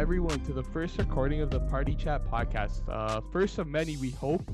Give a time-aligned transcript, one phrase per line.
[0.00, 2.80] everyone to the first recording of the Party Chat podcast.
[2.88, 4.50] Uh, first of many, we hope.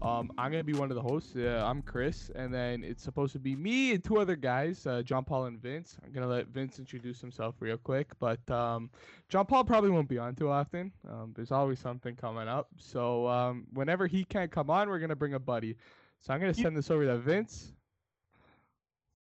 [0.00, 1.34] Um, I'm gonna be one of the hosts.
[1.34, 5.02] Uh, I'm Chris, and then it's supposed to be me and two other guys, uh,
[5.02, 5.96] John Paul and Vince.
[6.04, 8.88] I'm gonna let Vince introduce himself real quick, but um,
[9.28, 10.92] John Paul probably won't be on too often.
[11.10, 15.16] Um, there's always something coming up, so um, whenever he can't come on, we're gonna
[15.16, 15.74] bring a buddy.
[16.20, 17.72] So I'm gonna send this over to Vince.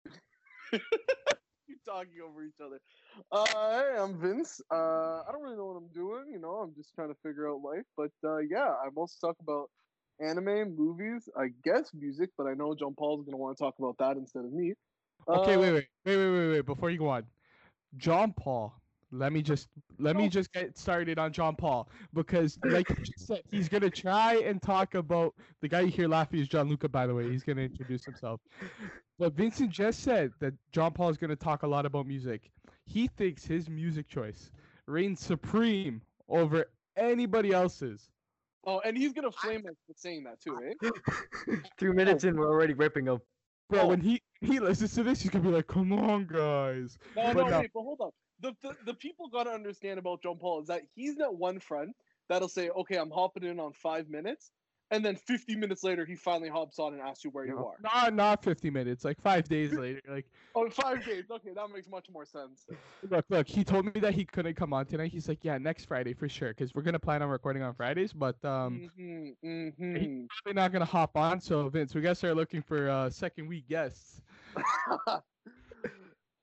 [0.72, 2.77] Keep talking over each other.
[3.31, 4.61] Uh, hey, I'm Vince.
[4.71, 6.31] Uh, I don't really know what I'm doing.
[6.31, 7.85] You know, I'm just trying to figure out life.
[7.95, 9.69] But uh, yeah, I mostly talk about
[10.19, 12.31] anime, movies, I guess music.
[12.38, 14.73] But I know John Paul's gonna want to talk about that instead of me.
[15.33, 16.66] Okay, Uh, wait, wait, wait, wait, wait, wait.
[16.66, 17.27] Before you go on,
[17.97, 18.73] John Paul.
[19.11, 20.29] Let me just let me Oh.
[20.29, 24.61] just get started on John Paul because, like you just said, he's gonna try and
[24.61, 26.89] talk about the guy you hear laughing is Gianluca.
[26.89, 28.41] By the way, he's gonna introduce himself.
[29.17, 32.52] But Vincent just said that John Paul is gonna talk a lot about music.
[32.86, 34.52] He thinks his music choice
[34.88, 36.66] reigns supreme over
[36.97, 38.09] anybody else's.
[38.67, 41.56] Oh, and he's gonna flame us for saying that too, eh?
[41.78, 43.19] Two minutes in, we're already ripping him.
[43.69, 43.88] Bro, Oh.
[43.88, 47.36] when he he listens to this, he's gonna be like, "Come on, guys." No, But
[47.36, 47.59] no, no.
[47.61, 48.11] wait, but hold on.
[48.41, 51.94] The, the the people gotta understand about John Paul is that he's that one friend
[52.30, 54.52] that'll say, "Okay, I'm hopping in on five minutes,"
[54.91, 57.75] and then 50 minutes later, he finally hops on and asks you where you are.
[57.81, 60.02] Not not 50 minutes, like five days later.
[60.08, 60.25] Like,
[60.58, 61.25] Oh, five days.
[61.30, 62.66] Okay, that makes much more sense.
[63.09, 63.47] look, look.
[63.47, 65.11] He told me that he couldn't come on tonight.
[65.11, 68.13] He's like, yeah, next Friday for sure, because we're gonna plan on recording on Fridays.
[68.13, 71.41] But um, hmm hmm probably not gonna hop on.
[71.41, 74.22] So Vince, we gotta start looking for uh second week guests.
[75.08, 75.23] all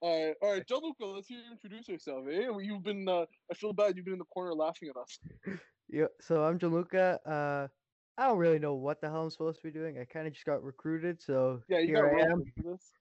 [0.02, 2.26] right, all right, Gianluca, let's hear you introduce yourself.
[2.30, 2.48] Eh?
[2.60, 3.96] You've been, uh, I feel bad.
[3.96, 5.18] You've been in the corner laughing at us.
[5.88, 7.20] Yeah, so I'm Gianluca.
[7.26, 7.68] Uh,
[8.18, 9.98] I don't really know what the hell I'm supposed to be doing.
[9.98, 12.38] I kind of just got recruited, so Yeah, you here got I am.
[12.38, 12.92] roped this.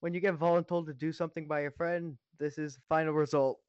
[0.00, 3.60] When you get voluntold to do something by your friend, this is the final result.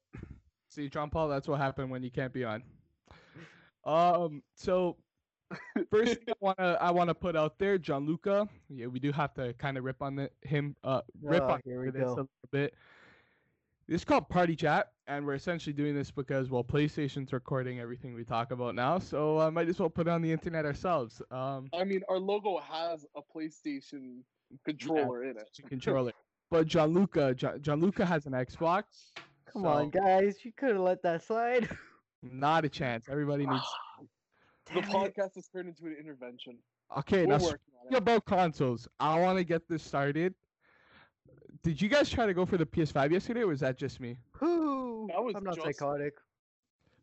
[0.70, 2.62] See, John Paul, that's what happened when you can't be on.
[3.84, 4.96] Um, so
[5.90, 8.48] first thing I wanna I wanna put out there, Gianluca.
[8.68, 11.60] Yeah, we do have to kind of rip on the, him, uh, rip Oh, on
[11.64, 12.08] here we this go.
[12.08, 12.74] a little bit.
[13.88, 18.14] This is called Party Chat, and we're essentially doing this because well, PlayStation's recording everything
[18.14, 21.22] we talk about now, so I might as well put it on the internet ourselves.
[21.30, 24.22] Um, I mean, our logo has a PlayStation
[24.64, 25.48] controller in it.
[25.68, 26.12] controller.
[26.48, 28.84] But Gianluca, Gian- Gianluca has an Xbox.
[29.52, 31.68] Come on, guys, you could have let that slide.
[32.22, 33.06] Not a chance.
[33.10, 33.64] Everybody needs.
[34.72, 36.58] the podcast has turned into an intervention.
[36.98, 40.34] Okay, We're now working on speaking about consoles, I want to get this started.
[41.62, 44.18] Did you guys try to go for the PS5 yesterday, or was that just me?
[44.40, 45.06] Whoo!
[45.08, 46.14] That was I'm not just- psychotic.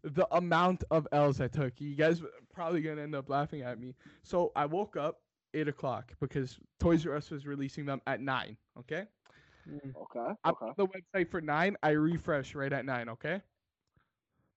[0.04, 3.80] The amount of L's I took, you guys w- probably gonna end up laughing at
[3.80, 3.96] me.
[4.22, 5.22] So I woke up
[5.54, 8.58] eight o'clock because Toys R Us was releasing them at nine.
[8.78, 9.08] Okay,
[9.66, 10.36] Mm, Okay.
[10.44, 10.66] I'm Okay.
[10.66, 11.78] on the website for nine.
[11.82, 13.08] I refresh right at nine.
[13.08, 13.42] Okay.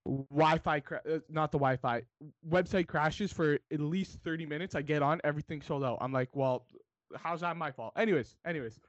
[0.04, 2.02] Wi-Fi, cra- uh, not the Wi-Fi.
[2.48, 4.74] Website crashes for at least thirty minutes.
[4.74, 5.98] I get on, everything sold out.
[6.00, 6.66] I'm like, well,
[7.14, 7.92] how's that my fault?
[7.96, 8.80] Anyways, anyways.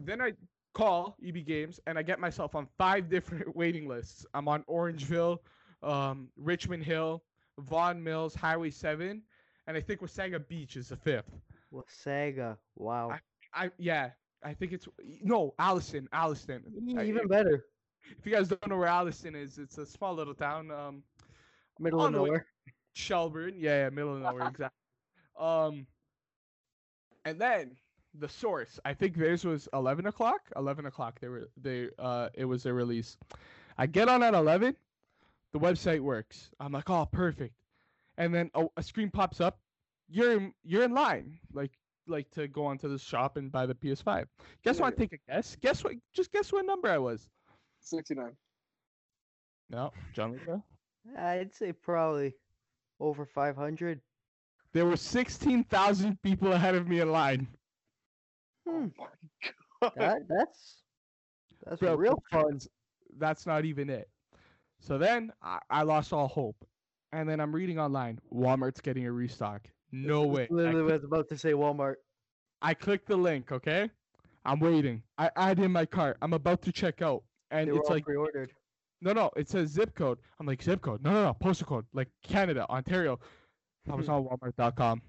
[0.00, 0.32] Then I
[0.74, 4.26] call EB Games and I get myself on five different waiting lists.
[4.34, 5.38] I'm on Orangeville,
[5.82, 7.22] um, Richmond Hill,
[7.58, 9.22] Vaughan Mills, Highway Seven,
[9.66, 11.30] and I think Wasaga Beach is the fifth.
[11.72, 12.56] Wasaga.
[12.76, 13.16] Wow.
[13.54, 14.10] I yeah,
[14.44, 14.88] I think it's
[15.22, 16.62] no Alliston, Alliston.
[16.88, 17.66] E- I- Even better.
[18.18, 21.02] if you guys don't know where Alliston is, it's a small little town, um,
[21.78, 22.46] Middle of nowhere.
[22.94, 23.54] Shelburne.
[23.56, 24.76] Yeah, yeah, middle of nowhere, exactly.
[25.38, 25.86] Um,
[27.24, 27.76] and then
[28.18, 28.78] the source.
[28.84, 30.40] I think theirs was eleven o'clock.
[30.56, 31.20] Eleven o'clock.
[31.20, 33.16] They were they uh it was their release.
[33.78, 34.76] I get on at eleven.
[35.52, 36.50] The website works.
[36.60, 37.54] I'm like, oh, perfect.
[38.18, 39.58] And then a, a screen pops up.
[40.08, 41.72] You're in, you're in line, like
[42.06, 44.26] like to go onto the shop and buy the PS5.
[44.64, 44.94] Guess what?
[44.94, 44.98] Yeah.
[44.98, 45.56] Take a guess.
[45.60, 45.94] Guess what?
[46.12, 47.28] Just guess what number I was.
[47.80, 48.32] 69.
[49.70, 50.62] No, Gianluca.
[51.16, 52.34] I'd say probably
[52.98, 54.00] over 500.
[54.72, 57.48] There were 16,000 people ahead of me in line.
[58.68, 58.86] Hmm.
[58.98, 59.06] Oh
[59.80, 59.92] my god.
[59.96, 60.82] That, that's
[61.64, 62.58] that's Bro, real fun.
[63.18, 64.08] That's not even it.
[64.78, 66.56] So then I, I lost all hope.
[67.12, 69.68] And then I'm reading online Walmart's getting a restock.
[69.92, 70.44] No way.
[70.44, 71.96] I, Literally was about to say Walmart.
[72.62, 73.90] I click the link, okay?
[74.44, 75.02] I'm waiting.
[75.18, 76.18] I add in my cart.
[76.22, 77.24] I'm about to check out.
[77.50, 78.52] And They it's like, pre-ordered.
[79.00, 80.18] no, no, it says zip code.
[80.38, 81.02] I'm like, zip code.
[81.02, 81.86] No, no, no, postal code.
[81.92, 83.18] Like Canada, Ontario.
[83.90, 85.02] I was on Walmart.com.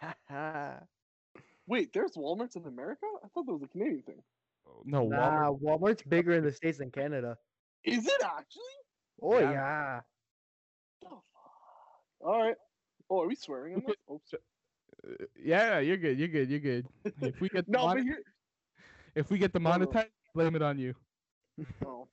[1.66, 3.06] Wait, there's Walmarts in America?
[3.24, 4.22] I thought that was a Canadian thing.
[4.84, 5.10] No, Walmart.
[5.10, 7.36] nah, Walmart's bigger in the states than Canada.
[7.84, 8.62] Is it actually?
[9.22, 9.50] Oh Yeah.
[9.50, 10.00] yeah.
[11.02, 11.24] The fuck?
[12.20, 12.56] All right.
[13.10, 13.96] Oh, are we swearing on this?
[14.12, 14.34] Oops.
[14.34, 16.18] Uh, Yeah, you're good.
[16.18, 16.48] You're good.
[16.50, 16.86] You're good.
[17.20, 17.98] If we get No, but
[19.14, 19.58] if we get no.
[19.60, 20.94] demonetized, blame it on you.
[21.84, 22.08] Oh.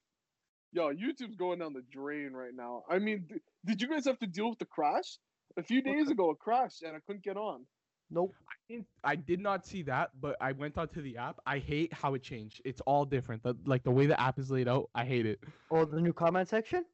[0.72, 2.84] Yo, YouTube's going down the drain right now.
[2.88, 5.18] I mean, th- did you guys have to deal with the crash?
[5.58, 7.66] A few days ago, it crashed and I couldn't get on.
[8.12, 8.34] Nope.
[8.50, 11.40] I didn't- I did not see that, but I went onto the app.
[11.46, 12.62] I hate how it changed.
[12.66, 13.44] It's all different.
[13.44, 15.44] The, like the way the app is laid out, I hate it.
[15.72, 16.86] Oh, the new comment section?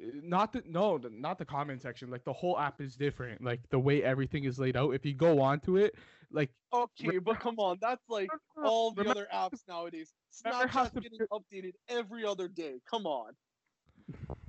[0.00, 2.10] Uh, Not the no, the, not the comment section.
[2.10, 3.42] Like the whole app is different.
[3.42, 4.90] Like the way everything is laid out.
[4.94, 5.94] If you go onto it,
[6.32, 8.28] like Okay, but come on, that's like
[8.64, 10.12] all the Remember- other apps nowadays.
[10.44, 12.80] remember how Snapchat's the- getting updated every other day.
[12.90, 13.32] Come on.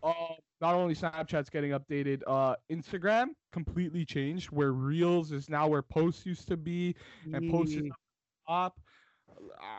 [0.03, 4.51] uh, not only Snapchat's getting updated, uh, Instagram completely changed.
[4.51, 6.95] Where Reels is now where posts used to be,
[7.33, 7.89] and posts is
[8.47, 8.77] up.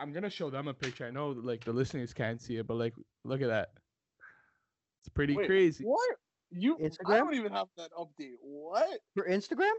[0.00, 1.06] I'm gonna show them a picture.
[1.06, 2.94] I know like the listeners can't see it, but like
[3.24, 3.70] look at that.
[5.00, 5.84] It's pretty Wait, crazy.
[5.84, 6.16] What?
[6.50, 6.76] You?
[6.78, 7.18] I Instagram?
[7.18, 8.34] don't even have that update.
[8.40, 9.00] What?
[9.14, 9.72] For Instagram?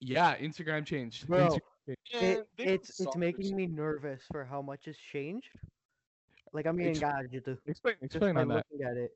[0.00, 1.26] Yeah, Instagram changed.
[1.26, 4.96] Bro, Instagram- It, Man, they were it's it's making me nervous for how much has
[4.96, 5.48] changed.
[6.52, 8.64] Like I'm getting Ex- gadgeted Explain, explain on that.
[8.70, 9.10] looking at it.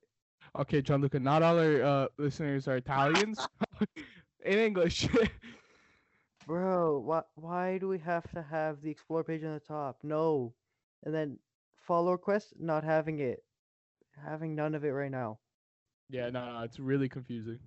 [0.59, 1.19] Okay, Gianluca.
[1.21, 3.49] Not all our uh, listeners are Italians.
[4.45, 5.09] In English.
[6.47, 9.99] Bro, why why do we have to have the explore page on the top?
[10.03, 10.55] No.
[11.05, 11.39] And then
[11.77, 13.45] follow request, not having it.
[14.25, 15.39] Having none of it right now.
[16.09, 17.59] yeah, no, no, it's really confusing.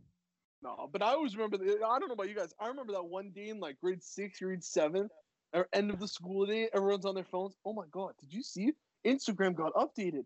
[0.62, 1.58] No, but I always remember.
[1.58, 2.54] The, I don't know about you guys.
[2.60, 5.10] I remember that one day in like grade six, grade seven,
[5.54, 6.70] or end of the school day.
[6.74, 7.56] Everyone's on their phones.
[7.66, 8.14] Oh my god!
[8.20, 8.72] Did you see?
[9.06, 10.24] Instagram got updated.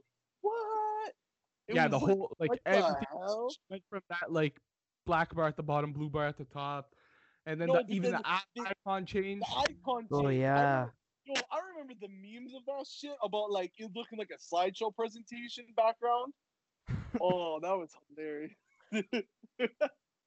[1.72, 1.80] What?
[1.80, 3.08] It yeah, the like, whole like everything
[3.70, 4.60] went from that like
[5.06, 6.94] black bar at the bottom, blue bar at the top,
[7.46, 9.44] and then No, the, even the app the- icon changed.
[9.46, 10.08] The icon.
[10.12, 10.44] Oh change.
[10.44, 10.88] I yeah.
[11.26, 14.94] Yo, I remember the memes of that shit about like it looking like a slideshow
[14.96, 16.34] presentation background.
[17.22, 18.54] oh, that was hilarious.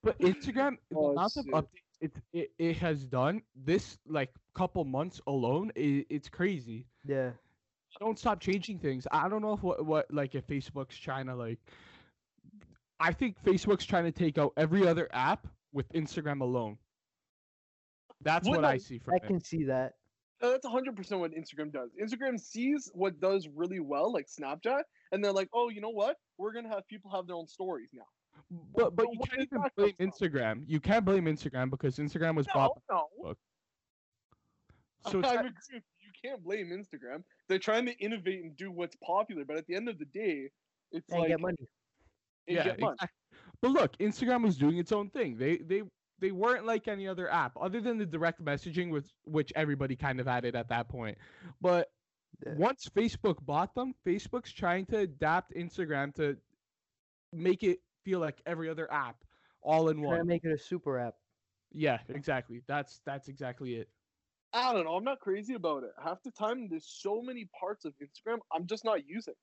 [0.03, 4.85] But Instagram, the Oh, amount of updates it, it it has done this like couple
[4.85, 6.87] months alone, i it's crazy.
[7.05, 7.33] Yeah.
[8.01, 9.07] Don't stop changing things.
[9.11, 11.59] I don't know if what, what like if Facebook's trying to like.
[13.01, 16.79] I think Facebook's trying to take out every other app with Instagram alone.
[18.23, 19.27] That's What what, I I- see from I it.
[19.27, 19.95] can see that.
[20.43, 21.91] Uh, That's 100% what Instagram does.
[22.03, 24.83] Instagram sees what does really well, like Snapchat,
[25.13, 26.17] and they're like, oh, you know what?
[26.39, 28.03] We're going to have people have their own stories now.
[28.75, 30.65] But but but you can't even blame come Instagram.
[30.67, 32.73] You can't blame Instagram because Instagram was bought.
[32.91, 33.31] No, by no.
[33.31, 33.37] Facebook.
[35.13, 35.77] So it's I agree with you.
[35.77, 35.83] You
[36.25, 37.23] can't blame Instagram.
[37.49, 40.51] They're trying to innovate and do what's popular, but at the end of the day,
[40.93, 41.57] it's And like get money.
[42.49, 42.95] and yeah, get money.
[42.95, 43.15] exact-
[43.61, 45.37] But look, Instagram was doing its own thing.
[45.37, 45.83] They they
[46.21, 50.21] they weren't like any other app other than the direct messaging which which everybody kind
[50.21, 51.19] of had it at that point.
[51.61, 51.89] But
[52.47, 52.55] Yeah.
[52.55, 56.37] once Facebook bought them, Facebook's trying to adapt Instagram to
[57.33, 59.17] make it feel like every other app
[59.63, 60.27] all in Trying to one.
[60.27, 61.15] make it a super app.
[61.73, 62.63] Yeah, exactly.
[62.67, 63.89] That's that's exactly it.
[64.55, 64.95] I don't know.
[64.95, 65.91] I'm not crazy about it.
[66.03, 69.35] Half the time, there's so many parts of Instagram I'm just not using.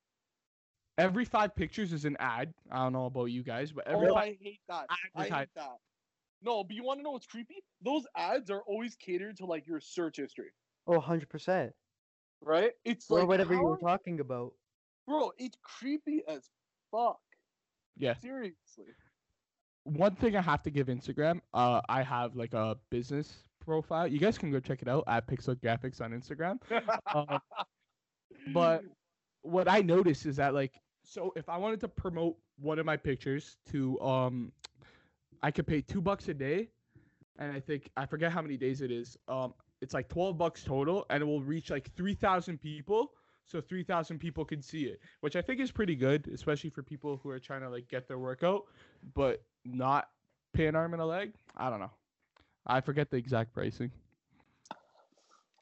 [0.98, 2.54] Every five pictures is an ad.
[2.72, 4.86] I don't know about you guys, but every oh, five, I hate that.
[5.16, 5.78] I hate that.
[6.42, 7.64] No, but you want to know what's creepy?
[7.84, 10.52] Those ads are always catered to like your search history,
[10.88, 11.72] Oh, 100%.
[12.42, 12.72] right?
[12.86, 14.54] It's Or like whatever you how- were talking about.
[15.08, 15.32] bro.
[15.38, 16.50] It's creepy as
[16.90, 17.20] fuck.
[17.98, 18.14] yeah.
[18.16, 18.86] Seriously.
[19.84, 24.08] one thing I have to give Instagram, uh, I have like a business profile.
[24.08, 26.60] You guys can go check it out at Pixel Graphics on Instagram.
[27.14, 27.40] Um,
[28.54, 28.84] but
[29.42, 32.98] what I noticed is that like, so if I wanted to promote one of my
[32.98, 34.52] pictures to, um,
[35.44, 36.70] I could pay two bucks a day,
[37.40, 39.18] and I think I forget how many days it is.
[39.28, 43.12] Um, it's like twelve bucks total, and it will reach like three thousand people.
[43.46, 46.84] So three thousand people can see it, which I think is pretty good, especially for
[46.84, 48.66] people who are trying to like get their workout,
[49.16, 50.08] but not
[50.54, 51.34] pay an arm and a leg.
[51.58, 51.92] I don't know.
[52.66, 53.92] I forget the exact pricing.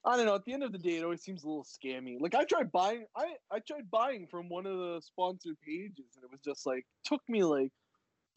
[0.05, 0.35] I don't know.
[0.35, 2.19] At the end of the day, it always seems a little scammy.
[2.19, 6.23] Like I tried buying, I I tried buying from one of the sponsored pages, and
[6.23, 7.71] it was just like took me like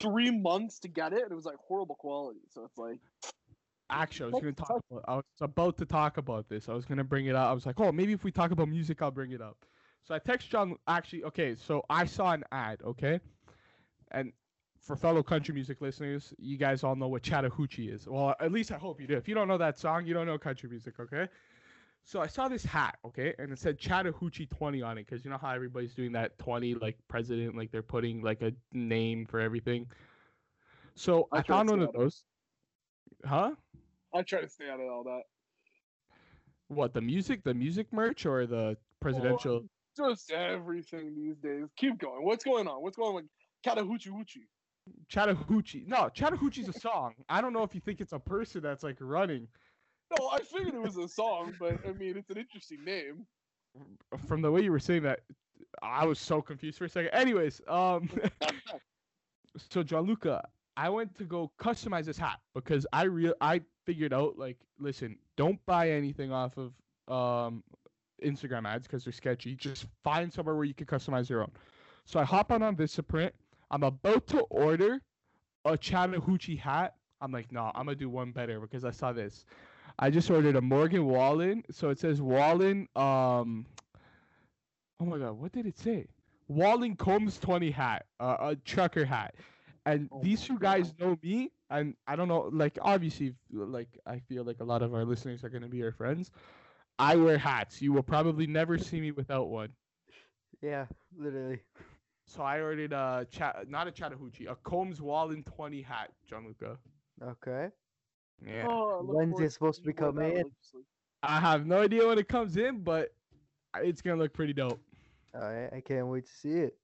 [0.00, 2.40] three months to get it, and it was like horrible quality.
[2.50, 2.99] So it's like,
[3.90, 4.69] Actually, I was gonna talk.
[4.69, 6.69] talk- About, I was about to talk about this.
[6.69, 7.49] I was gonna bring it up.
[7.49, 9.64] I was like, oh, maybe if we talk about music, I'll bring it up.
[10.02, 10.76] So I text John.
[10.88, 11.54] Actually, okay.
[11.54, 12.83] So I saw an ad.
[12.83, 13.21] Okay,
[14.11, 14.33] and
[14.82, 18.08] for fellow country music listeners, you guys all know what Chattahoochee is.
[18.08, 19.16] Well, at least I hope you do.
[19.16, 20.98] If you don't know that song, you don't know country music.
[20.98, 21.28] Okay.
[22.04, 25.30] So I saw this hat, okay, and it said Chattahoochee 20 on it, because you
[25.30, 29.38] know how everybody's doing that 20 like president, like they're putting like a name for
[29.38, 29.86] everything.
[30.96, 32.24] So I I, found one of those.
[33.24, 33.52] Huh?
[34.12, 35.22] I try to stay out of all that.
[36.66, 39.64] What the music, the music merch, or the presidential?
[39.96, 41.68] Just everything these days.
[41.76, 42.24] Keep going.
[42.24, 42.82] What's going on?
[42.82, 43.26] What's going on with
[43.64, 44.48] Chattahoochee Hoochie?
[45.08, 45.84] Chattahoochee.
[45.86, 47.14] No, Chattahoochee's a song.
[47.28, 49.48] I don't know if you think it's a person that's like running.
[50.18, 53.26] No, I figured it was a song, but I mean, it's an interesting name.
[54.26, 55.20] From the way you were saying that,
[55.82, 57.10] I was so confused for a second.
[57.14, 58.10] Anyways, um,
[59.70, 60.46] so Gianluca,
[60.76, 65.16] I went to go customize this hat because I real I figured out like, listen,
[65.36, 66.72] don't buy anything off of
[67.08, 67.62] um
[68.22, 69.54] Instagram ads because they're sketchy.
[69.54, 71.52] Just find somewhere where you can customize your own.
[72.04, 73.32] So I hop on on Vistaprint.
[73.72, 75.02] I'm about to order
[75.64, 76.96] a Chattahoochee hat.
[77.20, 79.44] I'm like, no, I'm gonna do one better because I saw this.
[79.98, 81.64] I just ordered a Morgan Wallen.
[81.70, 82.88] So it says Wallen.
[82.96, 83.66] Um,
[85.00, 86.08] oh my god, what did it say?
[86.48, 89.34] Wallen Combs 20 hat, uh, a trucker hat.
[89.86, 94.20] And Oh these two guys know me, and I don't know, like obviously, like I
[94.20, 96.30] feel like a lot of our listeners are gonna be our friends.
[96.98, 97.80] I wear hats.
[97.82, 99.70] You will probably never see me without one.
[100.62, 100.86] Yeah,
[101.16, 101.60] literally.
[102.26, 106.78] So I ordered a chat, not a Chattahoochee, a Combs Wallen 20 hat, Gianluca.
[107.22, 107.68] Okay.
[108.46, 108.66] Yeah.
[108.68, 110.44] Oh, When's it supposed to be coming in?
[111.22, 113.14] I have no idea when it comes in, but
[113.80, 114.80] it's gonna look pretty dope.
[115.34, 116.76] Alright, I can't wait to see it.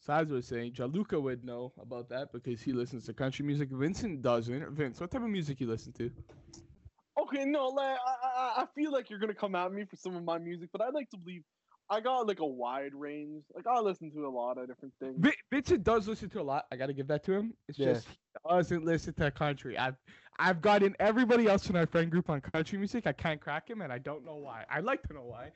[0.00, 3.44] So as I was saying, Gianluca would know about that because he listens to country
[3.44, 3.68] music.
[3.70, 4.70] Vincent doesn't.
[4.70, 6.10] Vince, what type of music you listen to?
[7.20, 10.16] Okay, no, like I, I, I feel like you're gonna come at me for some
[10.16, 11.42] of my music, but I like to believe
[11.90, 13.44] I got like a wide range.
[13.54, 15.16] Like I listen to a lot of different things.
[15.18, 16.66] Vi- Vincent does listen to a lot.
[16.70, 17.54] I gotta give that to him.
[17.68, 17.94] It's Yeah.
[17.94, 18.14] just he
[18.48, 19.78] doesn't listen to country.
[19.78, 19.96] I've
[20.38, 23.06] I've gotten everybody else in our friend group on country music.
[23.06, 24.64] I can't crack him, and I don't know why.
[24.70, 25.50] I'd like to know why.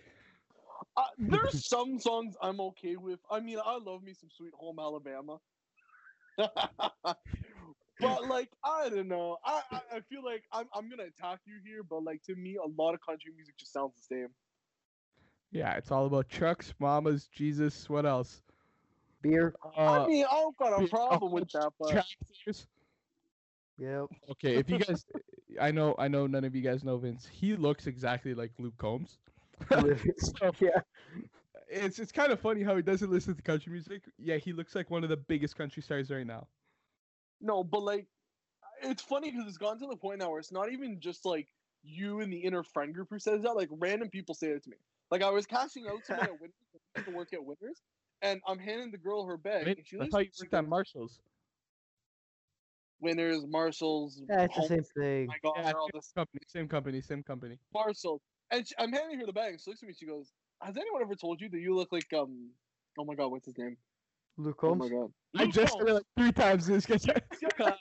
[0.96, 3.20] Uh, there's some songs I'm okay with.
[3.30, 5.38] I mean, I love me some Sweet Home Alabama.
[8.00, 9.36] but like, I don't know.
[9.44, 12.56] I, I, I feel like I'm I'm gonna attack you here, but like to me,
[12.56, 14.28] a lot of country music just sounds the same.
[15.52, 17.88] Yeah, it's all about trucks, mamas, Jesus.
[17.90, 18.42] What else?
[19.22, 19.54] Beer.
[19.76, 22.66] Uh, I mean, I don't got a be- problem with that, but tractors.
[23.78, 24.06] Yep.
[24.32, 25.04] Okay, if you guys,
[25.60, 27.26] I know, I know, none of you guys know Vince.
[27.30, 29.18] He looks exactly like Luke Combs.
[30.18, 30.80] So, yeah.
[31.68, 34.02] it's it's kind of funny how he doesn't listen to country music.
[34.18, 36.48] Yeah, he looks like one of the biggest country stars right now.
[37.40, 38.06] no, but like,
[38.82, 41.48] it's funny because it's gotten to the point now where it's not even just like
[41.82, 43.54] you and the inner friend group who says that.
[43.56, 44.76] Like random people say it to me.
[45.12, 46.54] Like I was cashing out somebody at Winners
[47.04, 47.82] to work at Winners,
[48.22, 50.44] and I'm handing the girl her bag, Vince, and she I leaves thought you she
[50.44, 51.20] worked at Marshalls.
[52.98, 55.26] Winners, Marshalls, Yeah, it's the same thing.
[55.26, 57.58] my God, Yeah, all same this company, same company, same company.
[57.74, 59.92] Marshalls, and she, I'm handing her the bag, and she looks at me.
[59.92, 62.48] She goes, "Has anyone ever told you that you look like um?
[62.98, 63.76] Oh my God, what's his name?
[64.38, 65.82] Luke Oh my God, I Luke just Combs.
[65.82, 67.06] said it like three times in this sketch.
[67.06, 67.74] Yeah,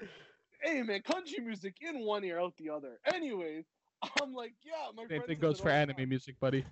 [0.64, 2.98] hey man, country music in one ear, out the other.
[3.14, 3.64] Anyways,
[4.22, 6.08] I'm like, yeah, my Same thing goes for anime time.
[6.08, 6.64] music, buddy.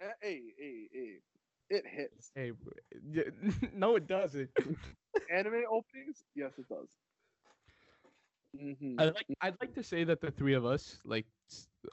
[0.00, 1.18] Eh, Hey, hey, hey,
[1.70, 2.30] it hits.
[2.34, 2.52] Hey,
[3.74, 4.50] no, it doesn't.
[5.32, 6.24] Anime openings?
[6.34, 6.88] Yes, it does.
[8.58, 11.26] hmm I like I'd like to say that the three of us, like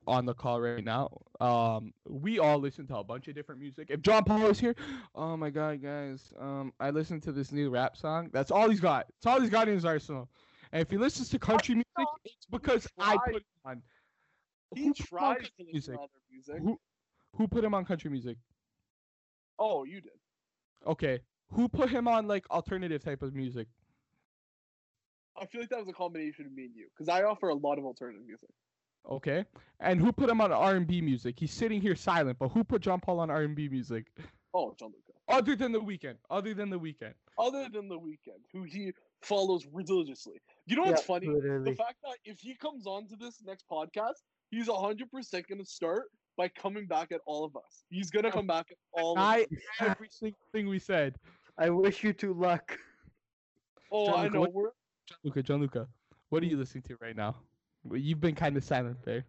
[0.08, 3.88] on the call right now, um, we all listen to a bunch of different music.
[3.90, 4.76] If John Paul is here,
[5.16, 8.30] oh my god, guys, um, I listened to this new rap song.
[8.32, 9.08] That's all he's got.
[9.18, 10.30] It's all he's got in his arsenal.
[10.72, 13.82] And if he listens to country music, it's because I put it on.
[14.74, 15.94] He Who put him on tries to country listen music?
[15.94, 16.58] to other music.
[16.60, 16.80] Who
[17.36, 18.38] who put him on country music?
[19.60, 20.12] Oh, you did.
[20.86, 21.20] Okay,
[21.52, 23.68] who put him on like alternative type of music?
[25.38, 27.54] I feel like that was a combination of me and you, because I offer a
[27.56, 28.50] lot of alternative music.
[29.10, 29.46] Okay,
[29.80, 31.40] and who put him on R and B music?
[31.40, 34.08] He's sitting here silent, but who put John Paul on R and B music?
[34.54, 35.12] Oh, Gianluca.
[35.28, 36.16] Other than the Weeknd.
[36.30, 37.14] Other than the Weeknd.
[37.38, 40.40] Other than the Weeknd, who he follows religiously.
[40.66, 41.28] You know what's Yeah, funny?
[41.28, 44.24] The fact that if he comes on to this next podcast,
[44.56, 46.04] he's hundred percent gonna start
[46.38, 47.84] by coming back at all of us.
[47.90, 49.46] He's gonna come back at all of us.
[49.82, 51.16] I every single thing we said.
[51.58, 52.78] I wish you two luck.
[53.92, 54.40] Oh, John I Luca, know.
[54.42, 54.70] what- We're
[55.24, 55.88] Luca, Gianluca,
[56.30, 57.36] what are you listening to right now?
[57.92, 59.24] You've been kind of silent there.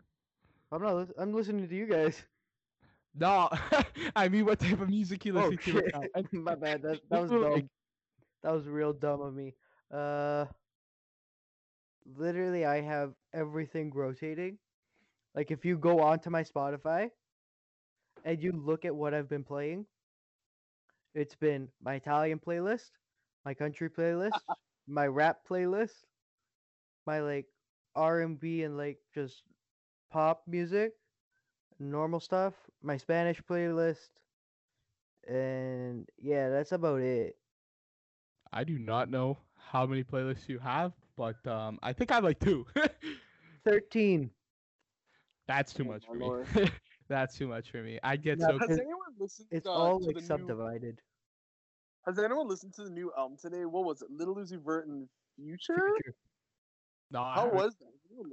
[0.73, 1.09] I'm not.
[1.19, 2.25] I'm listening to you guys.
[3.15, 3.49] No,
[4.17, 6.11] I mean, what type of music you Oh listening to right shit!
[6.17, 6.23] now?
[6.41, 6.83] My bad.
[6.83, 7.69] That that was dumb.
[8.43, 9.55] That was real dumb of me.
[9.93, 10.47] Uh,
[12.17, 14.59] literally, I have everything rotating.
[15.37, 17.11] Like if you go onto my Spotify
[18.25, 19.87] and you look at what I've been playing,
[21.15, 22.91] it's been my Italian playlist,
[23.45, 24.39] my country playlist,
[24.89, 26.05] my rap playlist,
[27.07, 27.47] my like
[27.95, 29.43] R and B and like just
[30.11, 30.93] pop music,
[31.79, 34.09] normal stuff, my Spanish playlist,
[35.29, 37.37] and yeah, that's about it.
[38.53, 42.25] I do not know how many playlists you have, but um, I think I have
[42.25, 42.67] like two.
[43.65, 44.31] Thirteen.
[45.49, 46.71] That's too Oh much my for me.
[47.09, 47.99] That's too much for me.
[48.03, 48.59] I get Yeah, so.
[48.59, 49.49] Has anyone listened?
[49.51, 51.01] It's uh, all to like the new, subdivided.
[52.07, 53.65] Has anyone listened to the new album today?
[53.65, 54.09] What was it?
[54.11, 55.75] Lil Uzi Vert and Future.
[55.77, 56.17] Future.
[57.11, 57.87] No, I, How haven't- was that?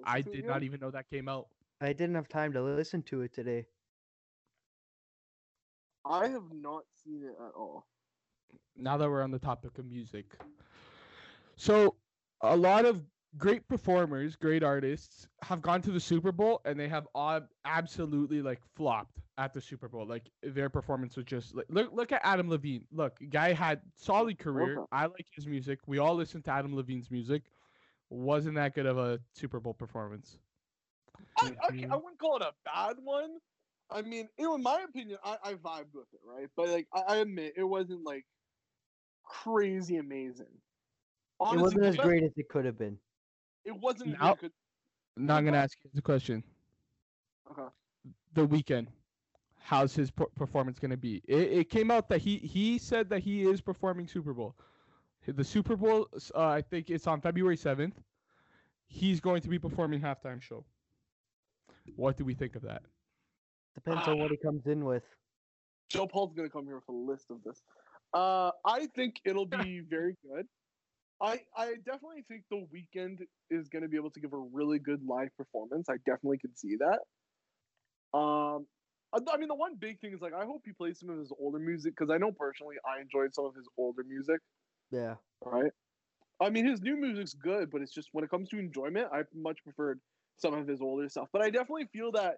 [0.05, 0.50] I listened to it did yet?
[0.53, 1.48] not even know that came out.
[1.82, 3.65] I didn't have time to listen to it today.
[6.05, 7.86] I have not seen it at all.
[8.75, 10.25] now that we're on the topic of music.
[11.55, 11.96] So,
[12.41, 13.01] a lot of
[13.38, 18.42] great performers, great artists have gone to the Super Bowl and they have ob- absolutely
[18.42, 20.06] like flopped at the Super Bowl.
[20.06, 22.86] Like their performance was just like look look at Adam Levine.
[22.92, 24.80] Look, guy had solid career.
[24.80, 24.88] Okay.
[24.92, 25.80] I like his music.
[25.88, 27.44] We all listen to Adam Levine's music.
[28.10, 30.38] Wasn't that good of a Super Bowl performance.
[31.40, 31.94] I, okay, mm-hmm.
[31.94, 33.38] I wouldn't call it a bad one.
[33.90, 36.48] I mean, you know, in my opinion, I, I vibed with it, right?
[36.56, 38.25] But like, I, I admit it wasn't like
[39.24, 40.46] crazy amazing.
[41.42, 42.98] It wasn't as great as it could have been.
[43.65, 44.51] It wasn't as Now- good.
[45.15, 46.43] Now I'm gonna ask you the question.
[47.51, 47.67] Okay.
[48.34, 48.88] the Weeknd.
[49.60, 51.22] How's his performance going to be?
[51.25, 54.55] It, it came out that he he said that he is performing Super Bowl.
[55.25, 58.01] The Super Bowl, uh, I think it's on February seventh.
[58.88, 60.65] He's going to be performing halftime show.
[61.96, 62.84] What do we think of that?
[63.75, 65.03] Depends on what he comes in with.
[65.89, 67.62] Joe Paul's gonna come here with a list of this.
[68.13, 70.48] Uh, I think it'll be very good.
[71.22, 75.03] I I definitely think the Weeknd is gonna be able to give a really good
[75.05, 75.88] live performance.
[75.89, 77.00] I definitely can see that.
[78.17, 78.67] Um,
[79.13, 81.20] I, I mean the one big thing is like I hope he plays some of
[81.20, 84.39] his older music because I know personally I enjoyed some of his older music.
[84.91, 85.15] Yeah.
[85.43, 85.72] Right.
[86.41, 89.24] I mean his new music's good, but it's just when it comes to enjoyment, I
[89.34, 90.01] much preferred
[90.38, 91.29] some of his older stuff.
[91.32, 92.38] But I definitely feel that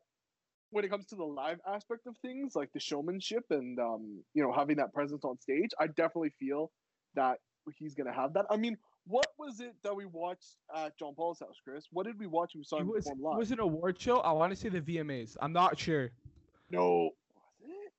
[0.72, 4.44] when it comes to the live aspect of things, like the showmanship and um, you
[4.44, 6.72] know, having that presence on stage, I definitely feel
[7.15, 7.39] that
[7.78, 8.46] he's gonna have that.
[8.50, 11.86] I mean, what was it that we watched at John Paul's house, Chris?
[11.92, 12.54] What did we watch?
[12.56, 13.38] We saw It him was, perform it live.
[13.38, 14.18] was it an award show.
[14.20, 15.36] I want to say the VMAs.
[15.42, 16.12] I'm not sure.
[16.72, 17.10] no,
[17.62, 17.94] was it?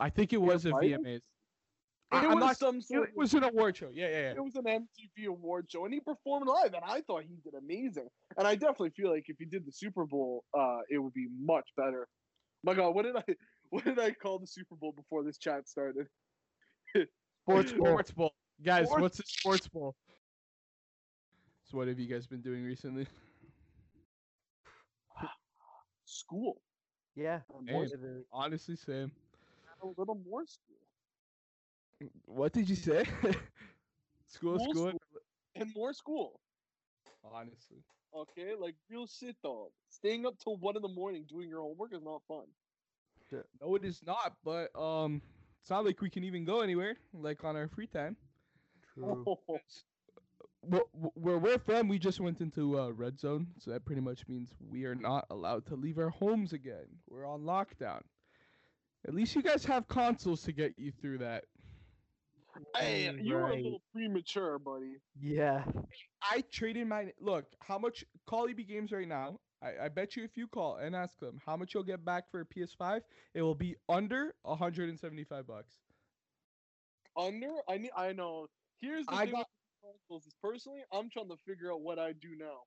[0.00, 0.92] I think it was a Friday?
[0.96, 1.20] VMAs.
[2.14, 2.58] It was not.
[2.58, 3.08] some sort.
[3.08, 3.88] it was an award show.
[3.90, 4.30] Yeah, yeah, yeah.
[4.32, 7.54] it was an MTV award show, and he performed live, and I thought he did
[7.54, 8.06] amazing.
[8.36, 11.28] And I definitely feel like if he did the Super Bowl, uh, it would be
[11.40, 12.06] much better.
[12.64, 13.22] My God, what did I
[13.70, 16.06] what did I call the Super Bowl before this chat started?
[17.44, 17.86] Sports bowl.
[17.86, 18.86] Sports bowl, guys.
[18.86, 19.94] Sports- What's a sports bowl?
[21.64, 23.06] So, what have you guys been doing recently?
[26.04, 26.60] School.
[27.14, 27.40] Yeah.
[27.66, 27.86] Hey.
[28.32, 29.12] Honestly, same.
[29.82, 32.10] A little more school.
[32.26, 33.04] What did you say?
[34.26, 34.92] school, School, school.
[35.54, 36.40] And more school.
[37.24, 37.78] Honestly,
[38.14, 39.70] Okay, like real shit though.
[39.88, 42.44] Staying up till one in the morning doing your homework is not fun.
[43.60, 44.34] no, it is not.
[44.44, 45.22] But um,
[45.60, 48.16] it's not like we can even go anywhere like on our free time.
[48.94, 49.24] True.
[49.48, 49.84] It's-
[50.70, 54.00] wh- wh- Where we're from, we just went into uh, red zone, so that pretty
[54.00, 56.86] much means we are not allowed to leave our homes again.
[57.08, 58.02] We're on lockdown.
[59.06, 61.44] At least you guys have consoles to get you through that.
[62.76, 64.98] hey, you were a little premature, buddy.
[65.18, 65.64] Yeah.
[66.22, 67.46] I traded my look.
[67.60, 69.40] How much call EB games right now?
[69.62, 72.30] I, I bet you if you call and ask them how much you'll get back
[72.30, 73.00] for a PS5,
[73.34, 75.72] it will be under 175 bucks.
[77.16, 78.46] Under I need I know.
[78.82, 79.48] Here's the I thing got-
[79.82, 82.64] with consoles is personally I'm trying to figure out what I do now.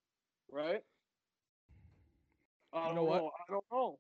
[0.51, 0.81] Right?
[2.73, 3.23] I don't know what?
[3.47, 3.99] I don't know.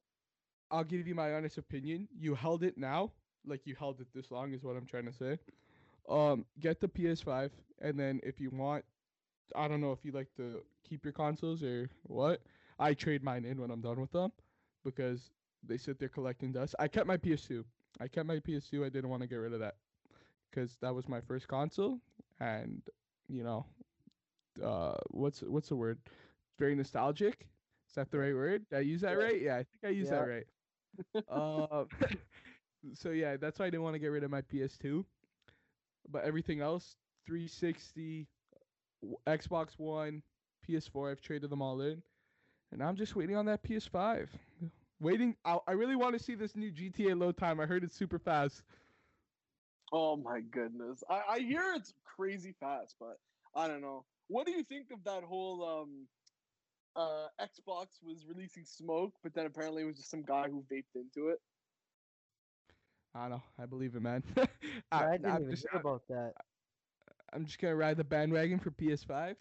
[0.71, 2.07] I'll give you my honest opinion.
[2.17, 3.11] You held it now,
[3.45, 5.37] like you held it this long, is what I'm trying to say.
[6.09, 7.51] Um, get the PS5,
[7.81, 8.83] and then if you want,
[9.55, 12.41] I don't know if you like to keep your consoles or what.
[12.79, 14.31] I trade mine in when I'm done with them,
[14.83, 15.31] because
[15.63, 16.75] they sit there collecting dust.
[16.79, 17.63] I kept my PS2.
[17.99, 18.85] I kept my PS2.
[18.85, 19.75] I didn't want to get rid of that,
[20.55, 21.99] because that was my first console,
[22.39, 22.81] and
[23.27, 23.65] you know,
[24.63, 25.99] uh, what's what's the word?
[26.57, 27.47] Very nostalgic.
[27.89, 28.65] Is that the right word?
[28.69, 29.41] Did I use that right?
[29.41, 30.47] Yeah, I think I used that right.
[31.29, 31.87] Um,
[32.93, 35.05] so yeah, that's why I didn't want to get rid of my PS2.
[36.09, 38.27] But everything else, 360,
[39.27, 40.21] Xbox One,
[40.67, 42.01] PS4, I've traded them all in,
[42.71, 44.29] and I'm just waiting on that PS5.
[45.01, 45.35] Waiting.
[45.43, 47.59] I, I really want to see this new GTA load time.
[47.59, 48.63] I heard it's super fast.
[49.97, 51.05] Oh my goodness.
[51.09, 53.17] I, I hear it's crazy fast, but
[53.55, 54.03] I don't know.
[54.27, 56.07] What do you think of that whole um
[56.97, 60.95] uh Xbox was releasing smoke, but then apparently it was just some guy who vaped
[60.95, 61.39] into it?
[63.15, 63.43] I don't know.
[63.57, 64.21] I believe it, man.
[64.91, 66.33] I, I, didn't I'm even just, hear about that.
[67.31, 69.37] I'm just gonna ride the bandwagon for PS5.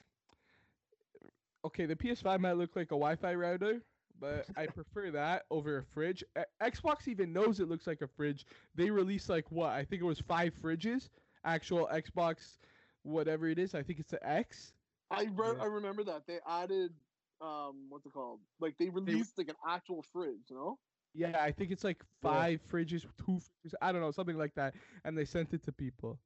[1.66, 3.82] Okay, the PS5 might look like a Wi-Fi router,
[4.18, 6.24] but I prefer that over a fridge.
[6.36, 8.46] A- Xbox even knows it looks like a fridge.
[8.74, 9.70] They released like what?
[9.70, 11.10] I think it was five fridges.
[11.44, 12.58] Actual Xbox,
[13.02, 13.74] whatever it is.
[13.74, 14.74] I think it's the X.
[15.10, 15.62] I re- Yeah.
[15.62, 16.26] I remember that.
[16.26, 16.92] They added
[17.40, 18.40] um what's it called?
[18.60, 20.78] Like they released like an actual fridge, you know?
[21.14, 22.30] Yeah, I think it's like Yeah.
[22.30, 23.74] five fridges, two fridges.
[23.80, 24.74] I don't know, something like that.
[25.04, 26.18] And they sent it to people.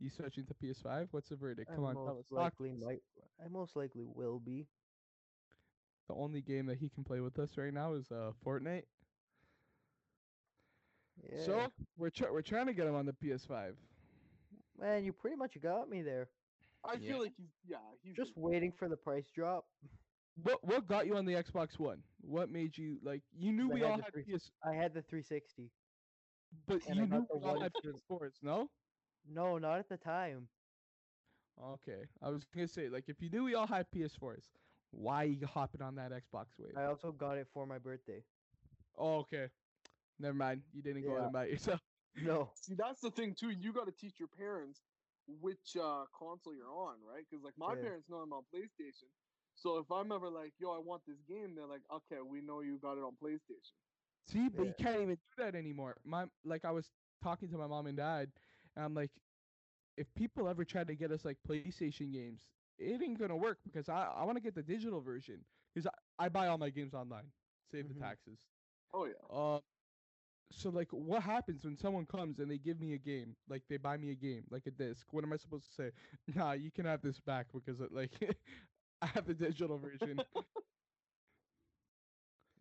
[0.00, 1.08] You switching to PS5?
[1.12, 1.70] What's the verdict?
[1.70, 2.28] I Come on, tell most us.
[2.34, 2.82] Talk likely to us.
[2.84, 3.02] might.
[3.44, 4.66] I most likely will be.
[6.08, 8.84] The only game that he can play with us right now is uh Fortnite.
[11.30, 11.44] Yeah.
[11.44, 13.74] So we're try- we're trying to get him on the PS5.
[14.78, 16.28] man, you pretty much got me there.
[16.84, 17.08] I Yeah.
[17.08, 19.66] feel like he's yeah he's Just gonna- waiting for the price drop.
[20.42, 22.02] What what got you on the Xbox One?
[22.20, 23.22] What made you like?
[23.32, 25.70] You knew we had all had three- PS, I had the 360.
[26.66, 28.40] but and you got knew we all had PS4s.
[28.42, 28.70] No.
[29.26, 30.48] No, not at the time.
[31.60, 34.48] Okay, I was gonna say like if you knew we all had PS4s,
[34.90, 36.74] why you hopping on that Xbox wave?
[36.76, 38.24] I also got it for my birthday.
[38.96, 39.50] Oh, okay.
[40.18, 40.62] Never mind.
[40.72, 41.80] You didn't go out and buy it yourself.
[42.20, 42.50] No.
[42.54, 43.50] See, that's the thing too.
[43.50, 44.82] You got to teach your parents
[45.26, 47.24] which uh, console you're on, right?
[47.28, 47.80] Because like my Yeah.
[47.80, 49.10] parents know I'm on PlayStation.
[49.54, 52.60] So if I'm ever like, "Yo, I want this game," they're like, "Okay, we know
[52.60, 53.76] you got it on PlayStation."
[54.26, 55.96] See, but you can't even do that anymore.
[56.04, 56.90] My like I was
[57.22, 58.30] talking to my mom and dad,
[58.76, 59.10] and I'm like,
[59.96, 62.40] if people ever try to get us like PlayStation games,
[62.78, 65.40] it ain't gonna work because I I want to get the digital version
[65.74, 65.86] because
[66.18, 67.30] I, I buy all my games online,
[67.70, 67.88] save Mhm.
[67.88, 68.38] the taxes.
[68.92, 69.28] Oh yeah.
[69.30, 69.60] Um,
[70.50, 73.76] so like, what happens when someone comes and they give me a game, like they
[73.76, 75.06] buy me a game, like a disc?
[75.12, 75.90] What am I supposed to say?
[76.34, 78.12] Nah, you can have this back because it, like
[79.02, 80.22] I have the digital version.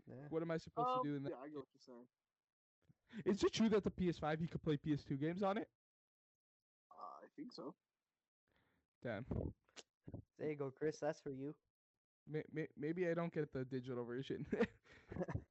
[0.08, 0.30] Yeah.
[0.30, 1.32] what am I supposed Um, to do in that?
[1.32, 2.08] yeah, I get what you're saying.
[3.26, 5.70] Is it true that the PS5 you could play PS2 games on it?
[6.92, 7.76] Uh, I think so.
[9.04, 9.26] Damn.
[10.40, 11.00] There you go, Chris.
[11.00, 11.56] That's for you.
[12.30, 14.46] May, may, maybe I don't get the digital version.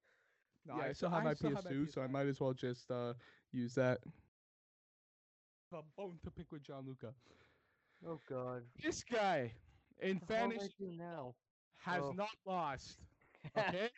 [0.66, 2.06] No, yeah, I, I still still- have I my still have my PS2, so I
[2.08, 3.14] might as well just uh
[3.52, 4.00] use that.
[5.72, 7.14] A bone to pick with Gianluca.
[8.06, 8.62] Oh God.
[8.82, 9.52] This guy
[10.00, 11.34] in What the hell fantasy now?
[11.84, 12.12] has Oh.
[12.12, 12.98] not lost.
[13.56, 13.90] Okay,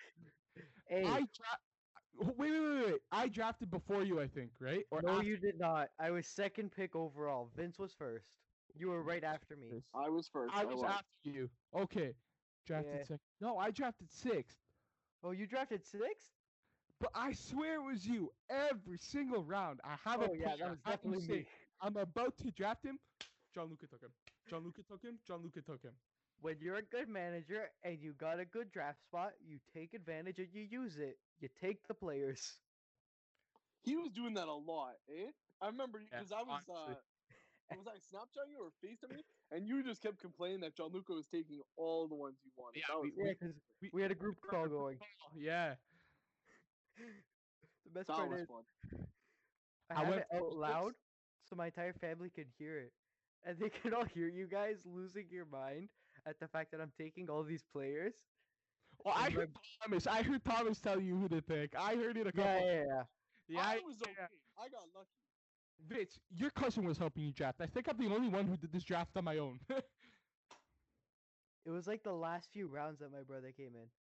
[0.89, 3.01] hey, I dra- wait, wait, wait, wait.
[3.13, 4.85] I drafted before you, I think, right?
[4.91, 5.89] Or no, after you did not.
[5.99, 7.51] I was second pick overall.
[7.57, 8.29] Vince was first.
[8.77, 9.83] You were right after me.
[9.95, 10.55] I was first.
[10.55, 11.51] I was after you.
[11.75, 12.15] Okay,
[12.67, 13.03] drafted Yeah.
[13.05, 13.21] second.
[13.41, 14.59] No, I drafted sixth.
[15.23, 16.31] Oh, you drafted sixth?
[17.01, 19.81] But I swear it was you every single round.
[19.85, 21.47] I have a Oh yeah, player, that was I have you definitely say, me.
[21.81, 22.99] I'm about to draft him.
[23.55, 24.13] Gianluca took him.
[24.49, 25.19] Gianluca took him.
[25.27, 25.93] Gianluca took him.
[26.41, 30.39] When you're a good manager and you got a good draft spot, you take advantage
[30.39, 31.19] and you use it.
[31.41, 32.59] You take the players.
[33.83, 35.31] He was doing that a lot, eh?
[35.61, 36.95] I remember Yeah, because I was uh,
[37.77, 41.27] was I Snapchat you or FaceTime you, and you just kept complaining that Gianluca was
[41.29, 42.83] taking all the ones you wanted.
[42.89, 44.99] Yeah, was we- Yeah, because We, we had a group call going.
[45.37, 45.77] Yeah.
[47.85, 48.65] The best that part was is fun.
[49.91, 50.95] I, I have went it out loud
[51.45, 52.93] so my entire family can hear it.
[53.45, 55.89] And they can all hear you guys losing your mind
[56.27, 58.15] at the fact that I'm taking all these players.
[59.05, 60.07] Well, I heard Thomas.
[60.07, 61.75] I heard Thomas tell you who to pick.
[61.75, 62.45] I heard it a couple.
[62.45, 63.03] Yeah, yeah, yeah.
[63.49, 63.61] yeah.
[63.61, 64.13] I I- was yeah.
[64.13, 64.27] okay.
[64.59, 65.11] I got lucky.
[65.87, 67.61] Vince, your cousin was helping you draft.
[67.61, 69.61] I think I'm the only one who did this draft on my own.
[71.67, 73.91] It was like the last few rounds that my brother came in.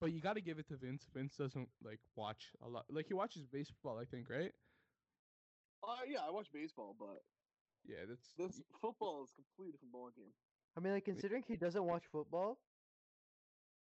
[0.00, 1.04] but you got to give it to Vince.
[1.12, 2.86] Vince doesn't like watch a lot.
[2.88, 4.52] Like he watches baseball, I think, right?
[5.86, 7.22] Uh, yeah, I watch baseball, but
[7.84, 10.32] Yeah, that's this football is a completely different ball game.
[10.76, 12.58] I mean, like considering he doesn't watch football,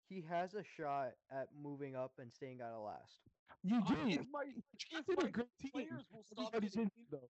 [0.08, 3.22] he has a shot at moving up and staying out of last.
[3.64, 4.26] You do.
[4.32, 5.72] my, You if a my great team.
[5.72, 7.30] players will stop getting in though.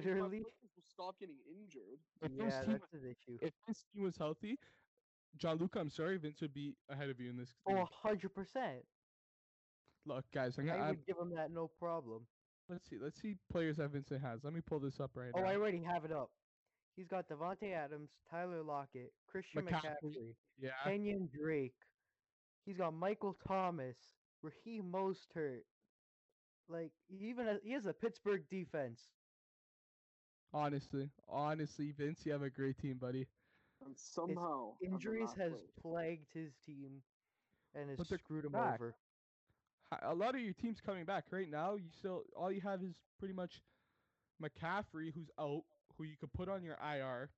[0.00, 2.00] if my Literally, will stop getting injured.
[2.20, 3.38] If Vince's yeah, team that's his issue.
[3.40, 4.58] if this team was healthy,
[5.36, 7.54] Gianluca, I'm sorry, Vince would be ahead of you in this.
[7.66, 7.88] Oh, league.
[8.02, 8.84] hundred percent.
[10.04, 12.26] Look, guys, I'm gonna, I'm, give him that no problem.
[12.68, 14.44] let's see, let's see players that Vincent has.
[14.44, 15.46] Let me pull this up right Oh, now.
[15.46, 16.30] Oh, I already have it up.
[16.96, 19.94] He's got Davante Adams, Tyler Lockett, Christian McCaffrey.
[20.04, 21.74] McCaffrey, yeah, Kenyon Drake.
[22.66, 23.96] He's got Michael Thomas,
[24.42, 25.62] Raheem Mostert.
[26.68, 29.00] Like even has, he has a Pittsburgh defense.
[30.54, 33.26] honestly, honestly, Vince, you have a great team, buddy.
[33.84, 35.70] And somehow I'm Injuries has place.
[35.80, 37.02] plagued his team
[37.74, 38.74] and has screwed him back.
[38.74, 38.94] over.
[40.02, 41.74] A lot of your team's coming back right now.
[41.74, 43.60] You still all you have is pretty much
[44.42, 45.62] McCaffrey, who's out,
[45.96, 47.30] who you could put on your IR,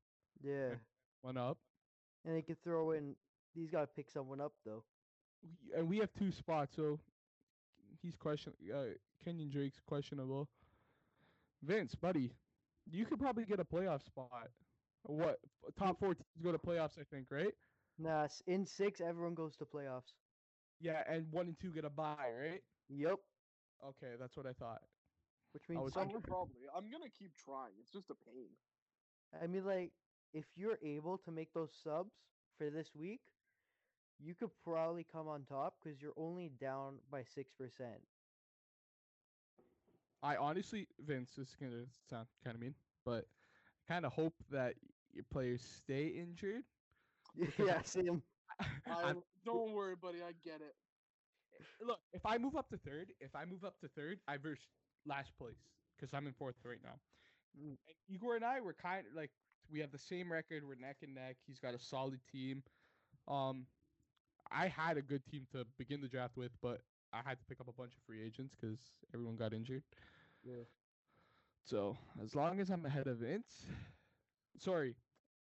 [0.42, 0.74] Yeah,
[1.22, 1.58] one up,
[2.24, 3.16] and he could throw in.
[3.54, 4.84] He's got to pick someone up though.
[5.44, 7.00] We- and we have two spots, so
[8.02, 8.54] he's question.
[8.72, 10.48] Uh, Kenyon Drake's questionable.
[11.62, 12.32] Vince, buddy,
[12.90, 14.50] you could probably get a playoff spot.
[15.02, 15.40] What
[15.76, 16.98] top four teams go to playoffs?
[16.98, 17.54] I think, right?
[17.98, 20.14] Nah, in six, everyone goes to playoffs.
[20.80, 22.62] Yeah, and one and two get a bye, right?
[22.88, 23.18] Yep.
[23.84, 24.82] Okay, that's what I thought.
[25.52, 26.62] Which means was I some, could probably.
[26.74, 27.72] I'm gonna keep trying.
[27.78, 28.56] It's just a pain.
[29.40, 29.92] I mean, like,
[30.32, 32.12] if you're able to make those subs
[32.58, 33.20] for this week,
[34.18, 38.00] you could probably come on top because you're only down by six percent.
[40.22, 42.74] I honestly, Vince, this is gonna sound kind of mean,
[43.04, 43.26] but
[43.88, 44.74] I kind of hope that
[45.12, 46.62] your players stay injured.
[47.58, 48.22] yeah, same.
[48.86, 50.18] I, don't worry, buddy.
[50.18, 50.74] I get it.
[51.84, 54.60] look, if I move up to third, if I move up to third, I verse
[55.06, 55.58] last place
[55.96, 56.96] because I'm in fourth right now.
[57.58, 57.76] Mm.
[57.86, 59.30] And Igor and I were kind of like
[59.70, 60.66] we have the same record.
[60.66, 61.36] We're neck and neck.
[61.46, 62.62] He's got a solid team.
[63.28, 63.66] Um,
[64.54, 66.80] I had a good team to begin the draft with, but
[67.12, 68.78] I had to pick up a bunch of free agents because
[69.12, 69.82] everyone got injured.
[70.44, 70.64] Yeah.
[71.64, 73.66] So as long as I'm ahead of Vince,
[74.58, 74.94] sorry,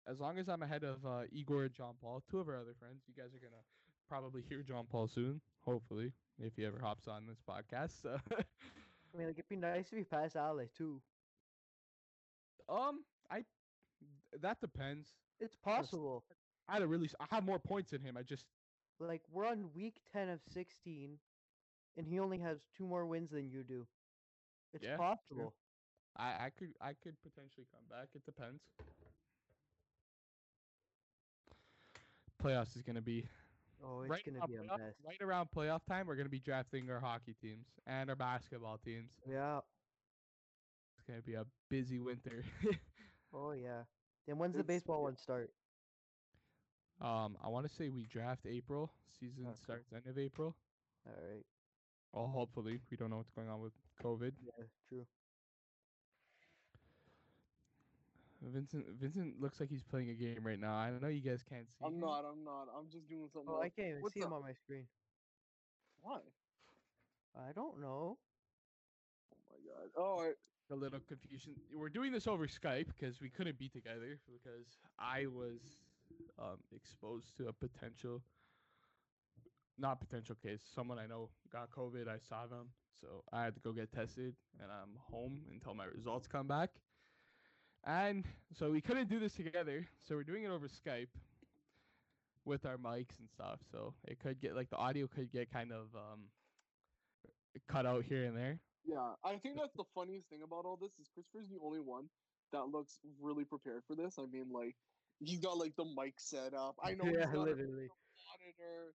[0.08, 2.76] as long as I'm ahead of uh, Igor and John Paul, two of our other
[2.80, 3.62] friends, you guys are gonna
[4.08, 8.02] probably hear John Paul soon, hopefully, if he ever hops on this podcast.
[8.02, 11.02] So, I mean, like it'd be nice if you pass Ale too.
[12.70, 13.44] um, I
[14.42, 15.10] that depends.
[15.40, 16.24] It's possible.
[16.70, 18.18] I had a really, I have more points than him.
[18.18, 18.46] I just
[19.08, 21.18] Like we're on week ten of sixteen,
[21.98, 23.86] and he only has two more wins than you do.
[24.74, 25.06] It's Yeah, true.
[25.06, 25.54] possible.
[26.16, 28.10] I, I could I could potentially come back.
[28.16, 28.62] It depends.
[32.42, 33.26] Playoffs is gonna be
[33.86, 34.94] Oh, it's right gonna be a playoff- mess.
[35.06, 39.12] Right around playoff time, we're gonna be drafting our hockey teams and our basketball teams.
[39.30, 39.60] Yeah.
[40.98, 42.44] It's gonna be a busy winter.
[43.36, 43.82] Oh yeah.
[44.28, 45.50] Then when's the baseball one start?
[47.04, 48.92] Um, I want to say we draft April.
[49.20, 49.56] Season Okay.
[49.62, 50.56] starts end of April.
[51.06, 51.46] All right.
[52.14, 54.34] Well, hopefully we don't know what's going on with COVID.
[54.46, 54.66] Yeah.
[54.90, 55.06] True.
[58.42, 60.74] Vincent Vincent looks like he's playing a game right now.
[60.74, 61.86] I know you guys can't see.
[61.86, 62.02] I'm him.
[62.02, 62.26] not.
[62.26, 62.68] I'm not.
[62.78, 63.54] I'm just doing something.
[63.54, 64.86] Oh, I can't even What's see him on my screen.
[66.02, 66.20] Why?
[67.36, 68.18] I don't know.
[69.32, 69.90] Oh my god.
[69.98, 70.34] Oh, I,
[70.74, 71.54] a little confusion.
[71.74, 74.66] We're doing this over Skype because we couldn't be together because
[75.00, 75.62] I was
[76.40, 78.22] um, exposed to a potential,
[79.78, 80.62] not potential case.
[80.76, 82.08] Someone I know got COVID.
[82.08, 85.86] I saw them, so I had to go get tested, and I'm home until my
[85.86, 86.70] results come back.
[87.86, 91.10] And so we couldn't do this together, so we're doing it over Skype
[92.46, 93.60] with our mics and stuff.
[93.72, 96.30] So it could get like the audio could get kind of um,
[97.68, 98.60] cut out here and there.
[98.86, 99.14] yeah.
[99.24, 102.06] I think that's the funniest thing about all this is Christopher's the only one
[102.52, 104.16] that looks really prepared for this.
[104.20, 104.76] I mean, like
[105.20, 106.76] he's got like the mic set up.
[106.84, 107.90] I know yeah, he's got a literally.
[108.30, 108.94] monitor.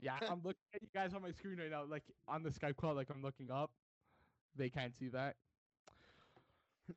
[0.00, 2.76] Yeah, I'm looking at you guys on my screen right now, like on the Skype
[2.76, 3.70] call, like I'm looking up.
[4.54, 5.36] They can't see that.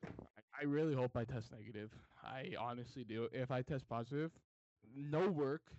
[0.04, 1.92] I, I really hope I test negative.
[2.24, 3.30] I honestly do.
[3.32, 4.32] If I test positive,
[4.96, 5.72] no work,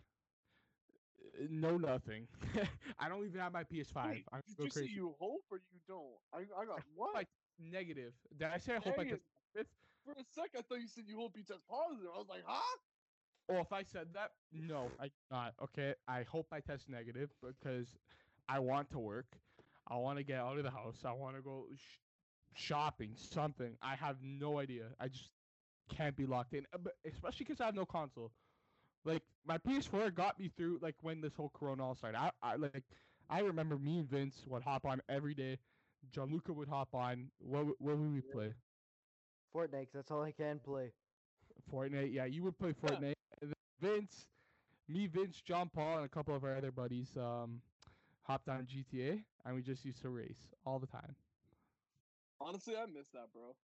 [1.41, 2.29] uh, no nothing.
[2.99, 4.11] I don't even have my PS5.
[4.11, 4.95] Wait, I'm did you say crazy.
[4.95, 6.21] you hope or you don't?
[6.33, 7.17] I I got what?
[7.17, 7.25] I-
[7.59, 8.13] Negative.
[8.37, 9.21] Did I say I hope I Negative.
[9.21, 9.23] test
[9.55, 9.67] positive?
[10.05, 12.09] For a sec, I thought you said you hope you test positive.
[12.15, 12.79] I was like, huh?
[13.49, 15.55] Well, if I said that, no, I not.
[15.63, 17.89] Okay, I hope I test negative because
[18.49, 19.27] I want to work.
[19.89, 21.05] I want to get out of the house.
[21.05, 21.99] I want to go sh-
[22.55, 23.77] shopping, something.
[23.83, 24.85] I have no idea.
[24.99, 25.31] I just
[25.95, 28.33] can't be locked in, uh, but especially because I have no console.
[29.05, 32.19] Like my PS4 got me through like when this whole Corona all started.
[32.19, 32.85] I, I like
[33.29, 35.59] I remember me and Vince would hop on every day.
[36.13, 37.31] Gianluca would hop on.
[37.39, 38.55] What what would we play?
[39.55, 39.87] Fortnite.
[39.87, 40.93] 'cause that's all I can play.
[41.71, 42.13] Fortnite.
[42.13, 42.73] Yeah, you would play
[43.05, 43.15] Fortnite.
[43.81, 44.27] Vince,
[44.89, 47.61] me, Vince, John Paul, and a couple of our other buddies um,
[48.23, 51.15] hopped on GTA, and we just used to race all the time.
[52.41, 53.55] Honestly, I miss that, bro.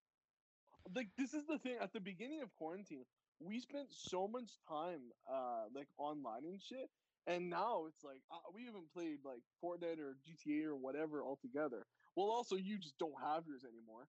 [0.94, 1.76] Like this is the thing.
[1.80, 3.04] At the beginning of quarantine,
[3.38, 5.00] we spent so much time,
[5.30, 6.88] uh, like online and shit.
[7.26, 11.86] And now it's like uh, we haven't played like Fortnite or GTA or whatever altogether.
[12.16, 14.08] Well, also you just don't have yours anymore.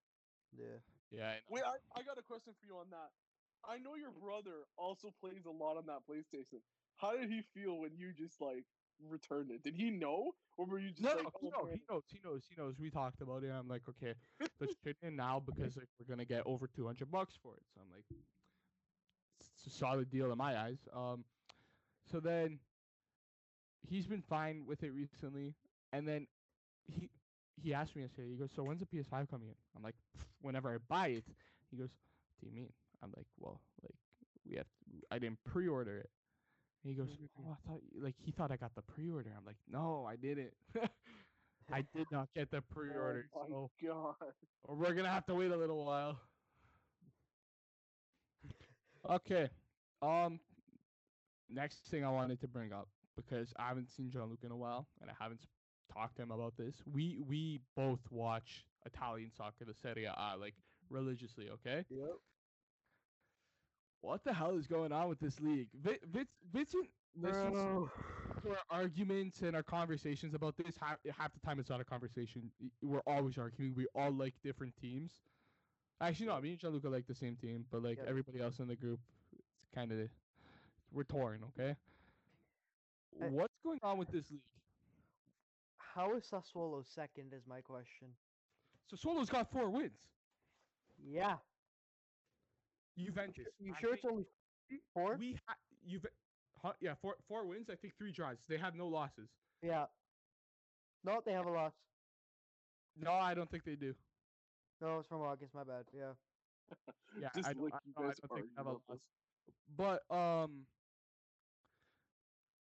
[0.56, 0.80] Yeah.
[1.12, 1.36] Yeah, I.
[1.48, 3.10] Wait, I, I got a question for you on that.
[3.68, 6.58] I know your brother also plays a lot on that PlayStation.
[6.96, 8.64] How did he feel when you just like
[9.08, 9.62] returned it?
[9.62, 12.42] Did he know, or were you just No, like, no, "Oh, he knows, he knows,
[12.48, 12.74] he knows.
[12.80, 13.50] We talked about it.
[13.50, 14.14] I'm like, okay,
[14.60, 17.62] let's trade in now because like we're gonna get over 200 bucks for it.
[17.74, 18.04] So I'm like,
[19.40, 20.78] it's a solid deal in my eyes.
[20.92, 21.24] Um,
[22.10, 22.58] so then
[23.88, 25.54] he's been fine with it recently,
[25.92, 26.26] and then
[26.86, 27.10] he
[27.62, 28.30] he asked me yesterday.
[28.30, 29.94] He goes, "So when's the PS5 coming in?" I'm like,
[30.40, 31.24] "Whenever I buy it."
[31.70, 31.90] He goes,
[32.40, 32.72] "What do you mean?"
[33.02, 33.94] I'm like, "Well, like
[34.48, 36.10] we have, To, I didn't pre-order it."
[36.84, 37.28] And he goes, Mhm.
[37.38, 40.54] "Oh, I thought like he thought I got the pre-order." I'm like, "No, I didn't.
[41.72, 43.26] I did not get the pre-order.
[43.34, 44.34] Oh so god.
[44.74, 46.18] we're gonna have to wait a little while."
[49.08, 49.48] Okay.
[50.02, 50.40] Um.
[51.48, 54.56] Next thing I wanted to bring up because I haven't seen John Luke in a
[54.56, 55.40] while, and I haven't
[55.92, 56.74] talked to him about this.
[56.92, 60.54] We we both watch Italian soccer, the Serie A, like
[60.90, 61.48] religiously.
[61.50, 61.84] Okay.
[61.90, 62.16] Yep.
[64.00, 65.68] What the hell is going on with this league?
[65.82, 67.54] Vi- Vince, Vincent listens
[68.42, 70.74] to our arguments and our conversations about this.
[70.80, 72.50] Half, half the time, it's not a conversation.
[72.82, 73.74] We're always arguing.
[73.76, 75.12] We all like different teams.
[76.00, 76.40] Actually, no.
[76.40, 78.06] Me and Gianluca like the same team, but like Yep.
[78.08, 78.98] everybody else in the group,
[79.38, 80.08] it's kind of
[80.90, 81.44] we're torn.
[81.56, 81.76] Okay.
[83.22, 84.40] I- What's going on with this league?
[85.94, 87.32] How is Sassuolo second?
[87.34, 88.08] Is my question.
[88.88, 89.98] So Sassuolo's got four wins.
[91.04, 91.36] Yeah.
[92.96, 93.46] Juventus.
[93.58, 94.24] You I sure it's only
[94.94, 95.16] four?
[95.18, 95.54] we ha-
[95.86, 96.06] Juve-
[96.62, 96.72] huh?
[96.80, 97.68] Yeah, four four wins.
[97.70, 98.38] I think three draws.
[98.48, 99.28] They have no losses.
[99.62, 99.86] Yeah.
[101.04, 101.72] No, they have a loss.
[102.96, 103.94] No, I don't think they do.
[104.80, 105.54] No, it's from August.
[105.54, 105.84] My bad.
[105.92, 106.12] Yeah.
[107.20, 108.98] Yeah, Just I, don't- like I, you no, I don't think they have a loss.
[109.76, 110.66] But um,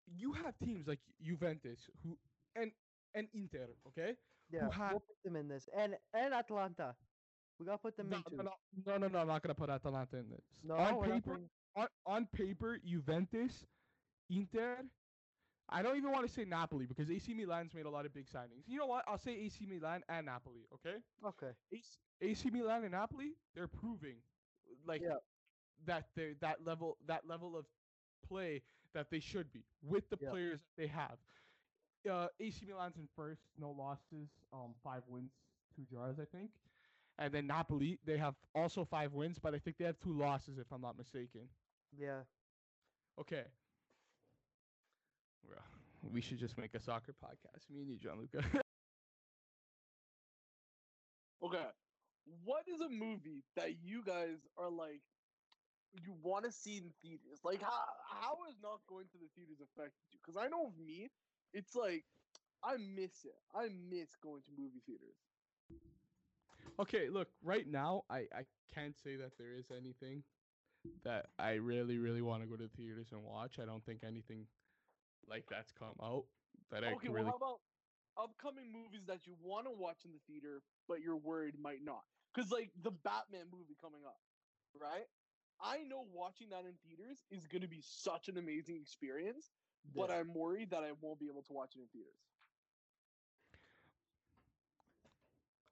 [0.06, 2.18] you have teams like Juventus who
[2.58, 2.72] and
[3.16, 3.68] and Inter.
[3.88, 4.16] Okay.
[4.52, 4.70] Yeah.
[4.72, 6.96] had- We'll put them in this, and and Atalanta.
[7.60, 8.36] We gotta put them No, in too.
[8.38, 8.52] no,
[8.86, 9.20] no, no, no.
[9.20, 10.44] I'm not gonna put Atalanta in this.
[10.64, 13.66] No, on paper, putting- on, on paper, Juventus,
[14.30, 14.78] Inter.
[15.70, 18.26] I don't even want to say Napoli because AC Milan's made a lot of big
[18.28, 18.64] signings.
[18.68, 19.06] You know what?
[19.08, 20.66] I'll say AC Milan and Napoli.
[20.74, 20.98] Okay.
[21.26, 21.52] Okay.
[21.72, 24.18] AC, AC Milan and Napoli, they're proving
[24.86, 25.16] like Yeah.
[25.86, 27.66] that they that level that level of
[28.28, 30.30] play that they should be with the Yeah.
[30.32, 31.20] players that they have.
[32.10, 35.32] Uh, AC Milan's in first, no losses, um, five wins,
[35.76, 36.52] two draws, I think.
[37.20, 40.58] And then Napoli, they have also five wins, but I think they have two losses,
[40.58, 41.42] if I'm not mistaken.
[41.98, 42.22] Yeah.
[43.20, 43.46] Okay.
[45.48, 45.64] Well,
[46.12, 47.70] we should just make a soccer podcast.
[47.70, 48.44] Me and you, Gianluca.
[51.44, 51.66] Okay.
[52.44, 55.02] What is a movie that you guys are like
[55.94, 57.40] you want to see in theaters?
[57.44, 60.20] Like how how is not going to the theaters affected you?
[60.24, 61.10] Because I know of me,
[61.54, 62.06] it's like
[62.64, 63.38] I miss it.
[63.56, 65.18] I miss going to movie theaters.
[66.80, 70.24] Okay, look, right now I I can't say that there is anything
[71.04, 73.60] that I really really want to go to the theaters and watch.
[73.60, 74.48] I don't think anything
[75.28, 76.26] like that's come out
[76.72, 77.60] that I okay, can well really how about
[78.18, 82.04] upcoming movies that you want to watch in the theater but you're worried might not?
[82.34, 84.20] Because like the Batman movie coming up,
[84.80, 85.08] right?
[85.62, 89.52] I know watching that in theaters is going to be such an amazing experience,
[89.96, 90.18] but Yeah.
[90.20, 92.14] I'm worried that I won't be able to watch it in theaters.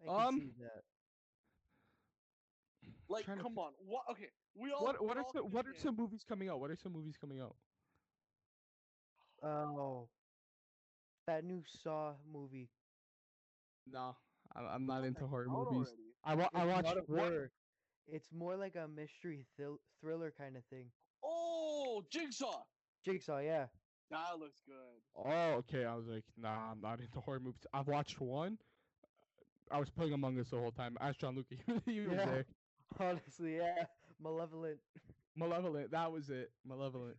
[0.02, 0.84] I can Um, see that.
[3.10, 4.04] Like, Trying to come on, what?
[4.12, 4.84] Okay, we all.
[4.84, 6.60] What what we are all some, what are some movies coming out?
[6.60, 7.56] What are some movies coming out?
[9.42, 10.10] Oh.
[11.26, 12.70] That new Saw movie.
[13.88, 14.16] No,
[14.56, 15.88] I'm, I'm not into horror out movies.
[15.90, 16.14] already.
[16.24, 17.20] I wa- I It's watched not a one.
[17.20, 17.52] horror.
[18.08, 20.92] It's more like a mystery thrill- thriller kind of thing.
[21.24, 22.64] Oh, Jigsaw.
[23.06, 23.68] Jigsaw, yeah.
[24.12, 24.76] That looks good.
[25.16, 25.86] Oh, okay.
[25.86, 27.66] I was like, nah, I'm not into horror movies.
[27.74, 28.58] I've watched one.
[29.72, 30.98] I was playing Among Us the whole time.
[31.00, 31.56] Ask Gianluca.
[31.86, 32.26] he was Yeah.
[32.26, 32.46] there.
[33.00, 33.84] Honestly, yeah.
[34.20, 34.80] Malevolent.
[35.36, 35.92] Malevolent.
[35.92, 36.52] That was it.
[36.66, 37.18] Malevolent.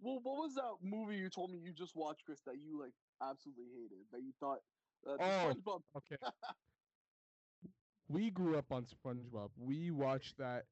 [0.00, 2.40] Well, what was that movie you told me you just watched, Chris?
[2.46, 4.06] That you like absolutely hated.
[4.12, 4.60] That you thought.
[5.06, 5.54] Uh, Oh.
[5.54, 5.82] SpongeBob.
[5.96, 6.16] Okay.
[8.08, 9.50] we grew up on SpongeBob.
[9.56, 10.64] We watched that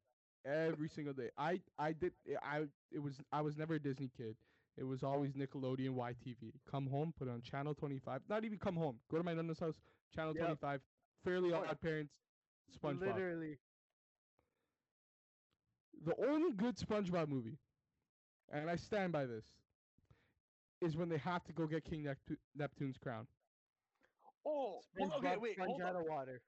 [0.44, 1.31] every single day.
[1.38, 4.35] I I did I it was I was never a Disney kid.
[4.78, 6.52] It was always Nickelodeon YTV.
[6.70, 8.22] Come home, put on channel 25.
[8.28, 9.00] Not even come home.
[9.10, 9.74] Go to my nana's house,
[10.14, 10.44] channel Yep.
[10.60, 10.80] 25.
[11.24, 11.70] Fairly Oh, yeah.
[11.70, 12.12] Odd Parents,
[12.70, 13.00] SpongeBob.
[13.00, 13.58] Literally.
[16.04, 17.58] The only good SpongeBob movie,
[18.52, 19.44] and I stand by this,
[20.80, 23.26] is when they have to go get King Neptu- Neptune's crown.
[24.46, 26.02] Oh, well, okay, SpongeBob wait, Sponge out on.
[26.02, 26.40] of water.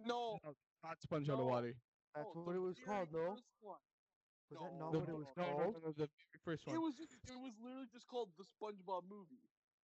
[0.00, 0.38] No,
[0.82, 1.72] Not Sponge out of water.
[2.16, 3.36] That's no, what it was very called, no?
[4.48, 4.70] First one.
[4.70, 5.74] Was that No, not The- what it was no, no, no, called?
[5.74, 6.08] no, no, the
[6.44, 6.76] first one.
[6.76, 9.40] It was just, it was literally just called the SpongeBob movie.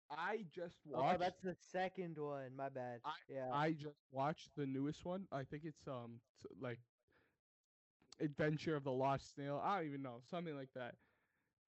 [0.09, 1.15] I just watched.
[1.15, 2.55] Oh, that's the second one.
[2.55, 3.01] My bad.
[3.03, 3.51] I- yeah.
[3.53, 5.27] I just watched the newest one.
[5.31, 6.79] I think it's um s- like
[8.19, 9.61] Adventure of the Lost Snail.
[9.63, 10.95] I don't even know something like that.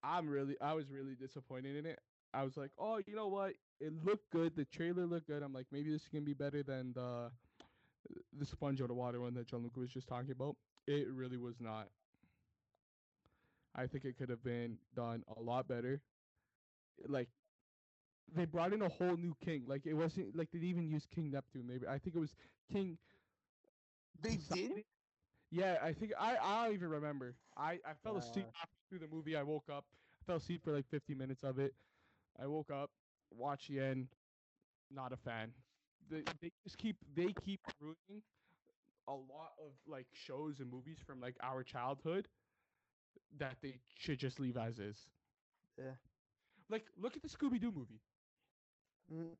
[0.02, 2.00] I'm really I was really disappointed in it.
[2.32, 3.54] I was like, oh, you know what?
[3.80, 4.56] It looked good.
[4.56, 5.42] The trailer looked good.
[5.42, 7.30] I'm like, maybe this is gonna be better than the
[8.32, 10.56] the Sponge out of water one that Gianluca was just talking about.
[10.86, 11.88] It really was not.
[13.80, 16.02] I think it could have been done a lot better.
[17.08, 17.30] Like
[18.32, 19.64] they brought in a whole new king.
[19.66, 21.66] Like it wasn't like they didn't even use King Neptune.
[21.66, 22.34] Maybe I think it was
[22.70, 22.98] King.
[24.20, 24.84] They did.
[25.50, 27.36] Yeah, I think I I don't even remember.
[27.56, 28.66] I I fell asleep Uh.
[28.88, 29.36] through the movie.
[29.36, 29.86] I woke up.
[30.20, 31.74] I fell asleep for like 50 minutes of it.
[32.40, 32.90] I woke up,
[33.30, 34.08] watched the end.
[34.90, 35.54] Not a fan.
[36.08, 38.22] They they just keep they keep ruining
[39.08, 42.28] a lot of like shows and movies from like our childhood
[43.38, 45.08] that they should just leave as is.
[45.78, 45.94] Yeah.
[46.68, 48.00] Like look at the Scooby Doo movie.
[49.12, 49.36] Mm,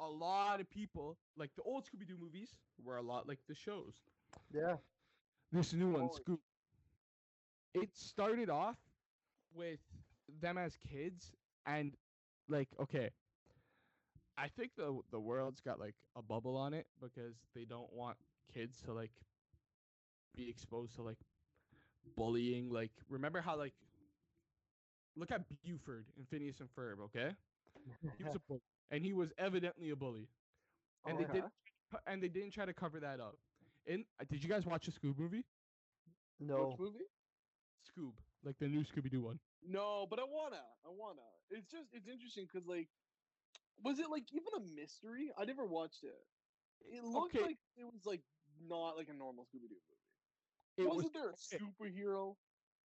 [0.00, 3.54] a lot of people like the old Scooby Doo movies were a lot like the
[3.54, 4.04] shows.
[4.52, 4.76] yeah.
[5.52, 6.40] This new one, Oh, Scoop.
[7.74, 8.78] It started off
[9.54, 9.80] with
[10.40, 11.32] them as kids,
[11.66, 11.96] and
[12.48, 13.10] like, okay,
[14.36, 18.16] I think the the world's got like a bubble on it because they don't want
[18.52, 19.12] kids to like
[20.34, 21.18] be exposed to like
[22.16, 22.70] bullying.
[22.70, 23.74] Like, remember how like
[25.16, 27.30] look at Buford and Phineas and Ferb, okay?
[28.16, 28.60] He was a bully.
[28.90, 30.28] and he was evidently a bully,
[31.06, 31.32] and they Okay.
[31.32, 31.52] didn't
[32.06, 33.36] and they didn't try to cover that up.
[33.86, 35.44] In uh, did you guys watch the Scoob movie?
[36.40, 36.68] No.
[36.70, 37.04] Which movie?
[37.88, 38.12] Scoob,
[38.44, 39.38] like the new Scooby Doo one.
[39.66, 40.62] No, but I wanna.
[40.84, 41.22] I wanna.
[41.50, 42.88] It's just it's interesting because like,
[43.82, 45.30] was it like even a mystery?
[45.38, 46.18] I never watched it.
[46.94, 47.44] It looked Okay.
[47.44, 48.20] like it was like
[48.68, 49.97] not like a normal Scooby Doo movie.
[50.78, 52.36] It was Wasn't there a superhero?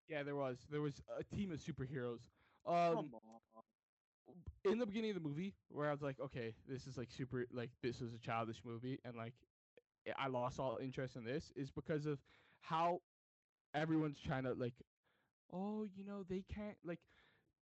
[0.08, 2.20] yeah, there was there was a team of superheroes.
[2.66, 4.72] Um, Come on.
[4.72, 7.46] in the beginning of the movie where I was like, okay, this is like super
[7.52, 9.34] like this was a childish movie and like
[10.18, 12.18] I lost all interest in this is because of
[12.60, 13.00] how
[13.74, 14.74] everyone's trying to like
[15.52, 17.00] oh, you know, they can't like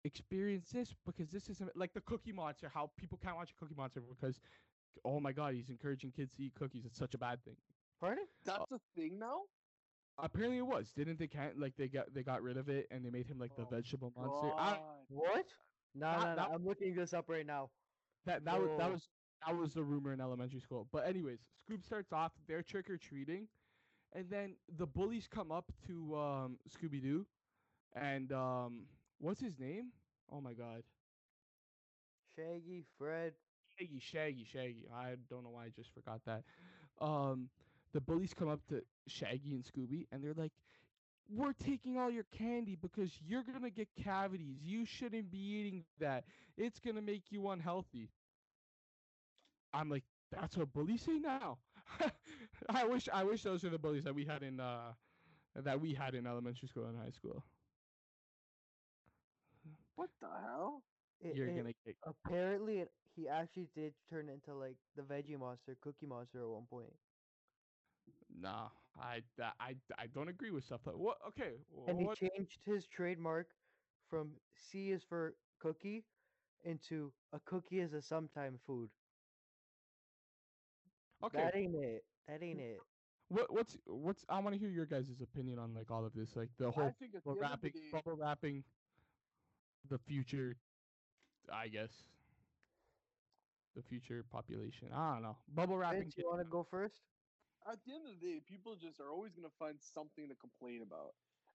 [0.04, 3.76] experience this because this isn't like the cookie monster, how people can't watch a cookie
[3.78, 4.40] monster because
[5.06, 6.86] oh my god, he's encouraging kids to eat cookies.
[6.86, 7.56] It's such a bad thing.
[8.00, 8.26] Pardon?
[8.46, 9.42] That's a thing now.
[10.18, 10.92] Apparently it was.
[10.96, 13.38] Didn't they can't like they got they got rid of it and they made him
[13.40, 14.52] like the Oh vegetable monster.
[14.58, 15.46] I, What?
[15.94, 16.36] No, That- no, no.
[16.36, 17.70] that- I'm looking this up right now.
[18.26, 19.10] That that was that was
[19.46, 20.88] that was the rumor in elementary school.
[20.92, 21.40] But anyways,
[21.70, 23.48] Scoob starts off they're trick or treating,
[24.14, 27.26] and then the bullies come up to um, Scooby Doo,
[27.94, 28.88] and um,
[29.20, 29.92] what's his name?
[30.32, 30.84] Oh my God,
[32.36, 33.34] Shaggy, Fred.
[33.78, 34.88] Shaggy, Shaggy, Shaggy.
[34.94, 36.44] I don't know why I just forgot that.
[37.02, 37.50] Um,
[37.96, 40.54] the bullies come up to Shaggy and Scooby, and they're like,
[41.30, 44.58] "We're taking all your candy because you're gonna get cavities.
[44.64, 46.26] You shouldn't be eating that.
[46.58, 48.12] It's gonna make you unhealthy."
[49.74, 51.60] I'm like, "That's what bullies say now."
[52.70, 54.94] I wish, I wish those were the bullies that we had in uh,
[55.56, 57.44] that we had in elementary school and high school.
[59.96, 60.84] What the hell?
[61.20, 65.38] It- You're it- gonna get Apparently, it, he actually did turn into like the Veggie
[65.40, 66.94] Monster, Cookie Monster at one point,
[68.40, 68.70] nah.
[69.00, 69.22] I,
[69.60, 71.18] I, I don't agree with stuff like what.
[71.30, 71.54] Okay,
[71.88, 72.18] and he what?
[72.18, 73.48] changed his trademark
[74.10, 76.06] from C is for cookie
[76.64, 78.90] into a cookie is a sometime food.
[81.24, 82.06] Okay, That ain't it.
[82.28, 82.80] That ain't it.
[83.30, 86.36] What what's what's I want to hear your guys' opinion on like all of this,
[86.36, 88.64] like the whole think at the bubble end the wrapping, bubble wrapping,
[89.90, 90.58] the future,
[91.52, 91.92] I guess,
[93.76, 94.90] the future population.
[94.94, 96.00] I don't know, bubble wrapping.
[96.00, 97.02] Vince, you want to go first?
[97.72, 100.82] At the end of the day, people just are always gonna find something to complain
[100.82, 101.14] about,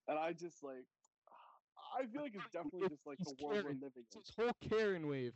[0.09, 0.87] and I just like,
[1.99, 3.65] I feel like it's definitely just like the world Karen.
[3.65, 4.23] we're living It's in.
[4.23, 5.35] this whole Karen wave.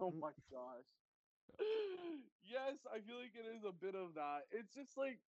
[0.00, 0.88] Oh my gosh.
[2.42, 4.46] yes, I feel like it is a bit of that.
[4.50, 5.18] It's just like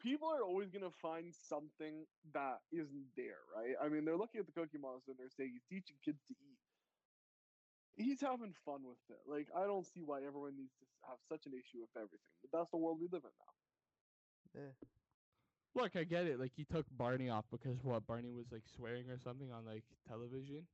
[0.00, 3.74] people are always gonna find something that isn't there, right?
[3.80, 6.34] I mean, they're looking at the Cookie Monster and they're saying he's teaching kids to
[6.34, 6.58] eat.
[7.96, 9.20] He's having fun with it.
[9.26, 12.34] Like, I don't see why everyone needs to have such an issue with everything.
[12.42, 14.60] But that's the world we live in now.
[14.62, 14.72] Yeah.
[15.74, 16.38] Look, I get it.
[16.38, 19.82] Like he took Barney off because what Barney was like swearing or something on like
[20.08, 20.66] television,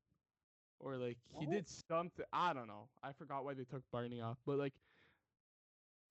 [0.79, 1.55] or like he What?
[1.55, 2.25] did something.
[2.33, 2.89] I don't know.
[3.03, 4.75] I forgot why they took Barney off, but like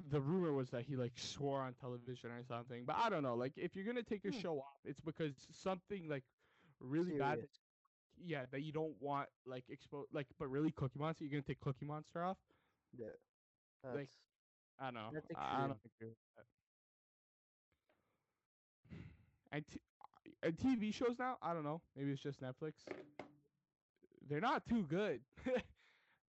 [0.10, 2.86] the rumor was that he like swore on television or something.
[2.86, 3.36] But I don't know.
[3.36, 4.40] Like if you're gonna take a Hmm.
[4.40, 6.24] show off, it's because something like
[6.80, 7.40] really bad.
[7.40, 7.52] Serious.
[7.52, 7.60] that's-
[8.24, 11.24] Yeah, that you don't want like expose like, but really Cookie Monster.
[11.26, 12.38] You're gonna take Cookie Monster off.
[12.98, 13.06] Yeah.
[13.84, 14.10] That's, Like,
[14.80, 15.12] I don't know.
[15.36, 16.46] I- I don't agree with that.
[19.52, 21.82] And, t- uh, and TV shows now, I don't know.
[21.96, 22.74] Maybe it's just Netflix.
[24.28, 25.22] They're not too good.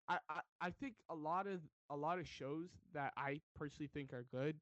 [0.07, 4.13] I, I I think a lot of a lot of shows that I personally think
[4.13, 4.55] are good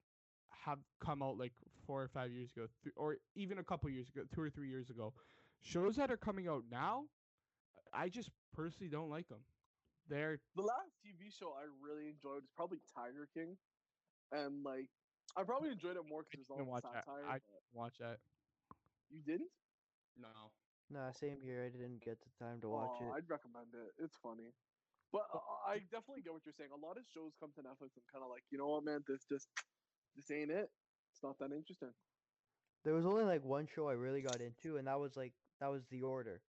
[0.66, 1.54] have come out like
[1.86, 4.70] four or five years ago, th- or even a couple years ago, two or three
[4.70, 5.14] years ago.
[5.64, 7.10] Shows that are coming out now,
[7.94, 9.46] I just personally don't like them.
[10.06, 13.58] They're The last TV show I really enjoyed was probably Tiger King.
[14.30, 14.90] And, like,
[15.38, 17.06] I probably enjoyed it more because there's all didn't the watch that.
[17.06, 17.26] satire.
[17.26, 18.20] I but watch that.
[19.10, 19.52] You didn't?
[20.18, 20.52] No.
[20.90, 21.64] nah, same here.
[21.64, 23.16] I didn't get the time to watch Oh, it.
[23.16, 23.94] I'd recommend it.
[23.98, 24.54] It's funny.
[25.12, 26.72] But uh, I definitely get what you're saying.
[26.72, 29.04] A lot of shows come to Netflix and kind of like, you know what, man,
[29.08, 29.50] this just
[30.16, 30.72] this ain't it.
[31.12, 31.94] It's not that interesting.
[32.84, 35.72] There was only like one show I really got into, and that was like that
[35.72, 36.42] was The Order.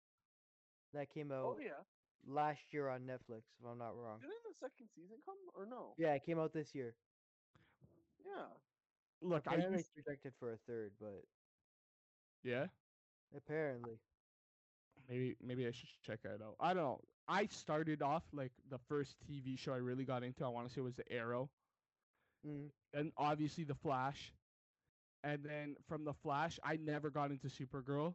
[0.94, 1.44] That came out.
[1.44, 1.82] Oh out yeah.
[2.26, 4.20] last year on Netflix, if I'm not wrong.
[4.20, 5.92] Didn't the second season come or no?
[5.98, 6.94] Yeah, it came out this year.
[8.24, 8.46] Yeah.
[9.20, 11.24] Look, I it's projected for a third, but
[12.42, 12.66] yeah.
[13.36, 13.98] apparently,
[15.10, 16.56] Maybe maybe I should check that out.
[16.58, 17.00] I don't know.
[17.28, 20.44] I started off like the first TV show I really got into.
[20.44, 21.50] I want to say was the Arrow,
[22.46, 24.32] mm, and obviously the Flash,
[25.22, 28.14] and then from the Flash, I never got into Supergirl.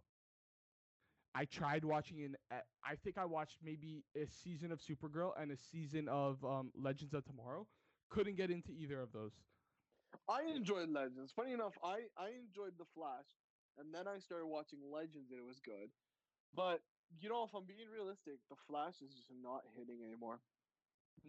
[1.38, 2.35] I tried watching an.
[2.83, 7.13] I think I watched maybe a season of Supergirl and a season of um, Legends
[7.13, 7.67] of Tomorrow.
[8.09, 9.33] Couldn't get into either of those.
[10.27, 11.31] I enjoyed Legends.
[11.35, 13.29] Funny enough, I I enjoyed The Flash,
[13.77, 15.89] and then I started watching Legends, and it was good.
[16.55, 16.81] But
[17.19, 20.39] you know, if I'm being realistic, The Flash is just not hitting anymore.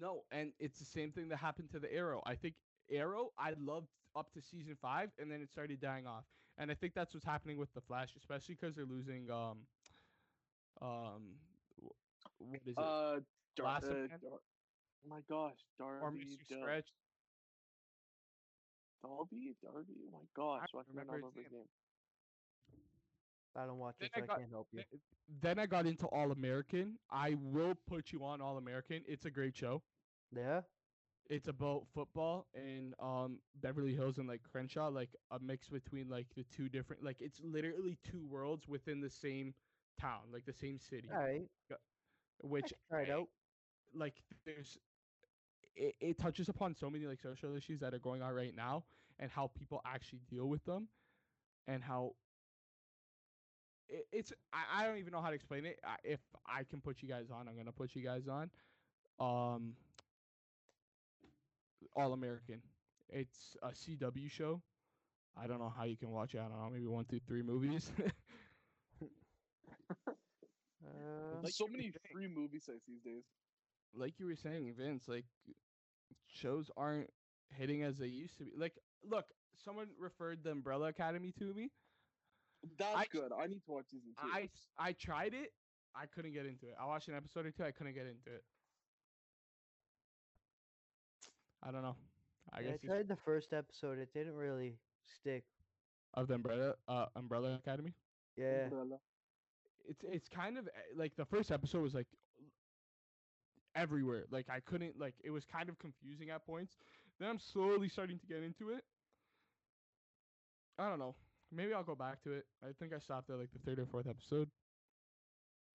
[0.01, 2.23] No, and it's the same thing that happened to the Arrow.
[2.25, 2.55] I think
[2.91, 6.25] Arrow I loved up to season five, and then it started dying off.
[6.57, 9.59] And I think that's what's happening with the Flash, especially because they're losing um
[10.81, 11.23] um
[12.39, 13.21] what is it Uh,
[13.57, 14.07] Dar- Last uh.
[14.21, 14.41] Dar-
[15.05, 16.47] oh my gosh, Darby, or Mr.
[16.49, 16.89] Dal- Stretch.
[19.03, 19.95] Darby, Darby.
[20.07, 21.61] Oh my gosh, don't I cannot remember his remember his name.
[21.61, 21.69] name.
[23.57, 24.83] I don't watch Then it, so I I, got- can't help you.
[25.41, 26.99] Then I got into All American.
[27.11, 29.03] I will put you on All American.
[29.07, 29.83] It's a great show.
[30.35, 30.63] Yeah.
[31.29, 36.27] It's about football in um Beverly Hills and like Crenshaw, like a mix between like
[36.37, 39.55] the two different like it's literally two worlds within the same
[40.01, 41.09] town, like the same city.
[41.13, 41.49] All right.
[42.43, 43.29] Which try out.
[43.95, 44.79] like there's
[45.77, 48.85] it, it touches upon so many like social issues that are going on right now
[49.19, 50.89] and how people actually deal with them
[51.69, 52.15] and how
[53.89, 56.81] it, it's I, I don't even know how to explain it I, if i can
[56.81, 58.51] put you guys on i'm gonna put you guys on
[59.21, 59.75] um
[61.97, 62.61] all american
[63.09, 64.63] it's a cw show
[65.37, 67.43] i don't know how you can watch it i don't know maybe one through three
[67.43, 67.93] movies
[69.91, 71.93] Uh, There's so many saying.
[72.13, 73.25] free movie sites these days.
[73.95, 75.25] like you were saying, Vince, like
[76.27, 77.11] shows aren't
[77.51, 78.53] hitting as they used to be.
[78.57, 78.75] Like,
[79.05, 79.25] look,
[79.65, 81.71] someone referred the Umbrella Academy to me.
[82.79, 83.33] That's I- good.
[83.33, 84.29] I need to watch season two.
[84.33, 85.53] I s- I tried it.
[85.95, 86.75] I couldn't get into it.
[86.81, 87.65] I watched an episode or two.
[87.65, 88.45] I couldn't get into it.
[91.63, 91.97] I don't know.
[92.53, 93.99] I yeah, guess I it's tried the first episode.
[93.99, 94.79] It didn't really
[95.21, 95.45] stick.
[96.15, 97.95] of the Umbrella uh, Umbrella Academy.
[98.37, 98.65] Yeah.
[98.65, 98.99] Umbrella.
[99.89, 102.07] It's it's kind of eh, like the first episode was like
[103.75, 104.25] everywhere.
[104.31, 106.77] Like I couldn't like it was kind of confusing at points.
[107.19, 108.85] Then I'm slowly starting to get into it.
[110.79, 111.17] I don't know.
[111.51, 112.47] Maybe I'll go back to it.
[112.63, 114.51] I think I stopped at like the third or fourth episode.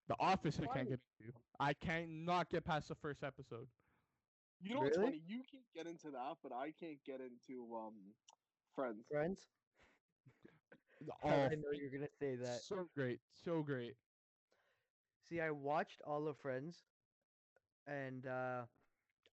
[0.08, 1.34] The Office I can't get into.
[1.60, 3.68] I cannot get past the first episode.
[4.62, 5.12] You know what's Really?
[5.12, 5.22] funny?
[5.26, 8.14] You can't get into that, but I can't get into um
[8.76, 9.06] Friends.
[9.12, 9.48] Friends.
[11.24, 12.62] I know you're gonna say that.
[12.68, 13.96] so great, so great.
[15.30, 16.86] See, I watched all of Friends,
[17.88, 18.64] and uh,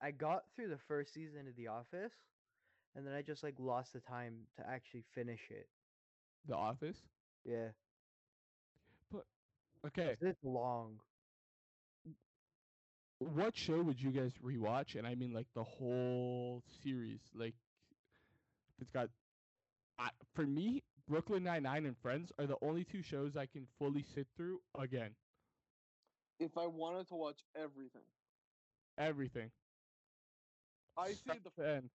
[0.00, 2.12] I got through the first season of The Office,
[2.94, 5.68] and then I just like lost the time to actually finish it.
[6.46, 7.08] The Office.
[7.44, 7.70] Yeah,
[9.10, 9.26] But
[9.86, 11.00] okay, it's long.
[13.18, 14.94] what show would you guys rewatch?
[14.96, 17.20] And I mean like the whole series.
[17.34, 17.54] Like,
[18.80, 19.08] it's got.
[19.98, 23.66] I, for me, Brooklyn Nine Nine and Friends are the only two shows I can
[23.78, 25.11] fully sit through again.
[26.38, 28.06] If I wanted to watch everything,
[28.96, 29.50] Everything.
[30.96, 31.90] I say the to end.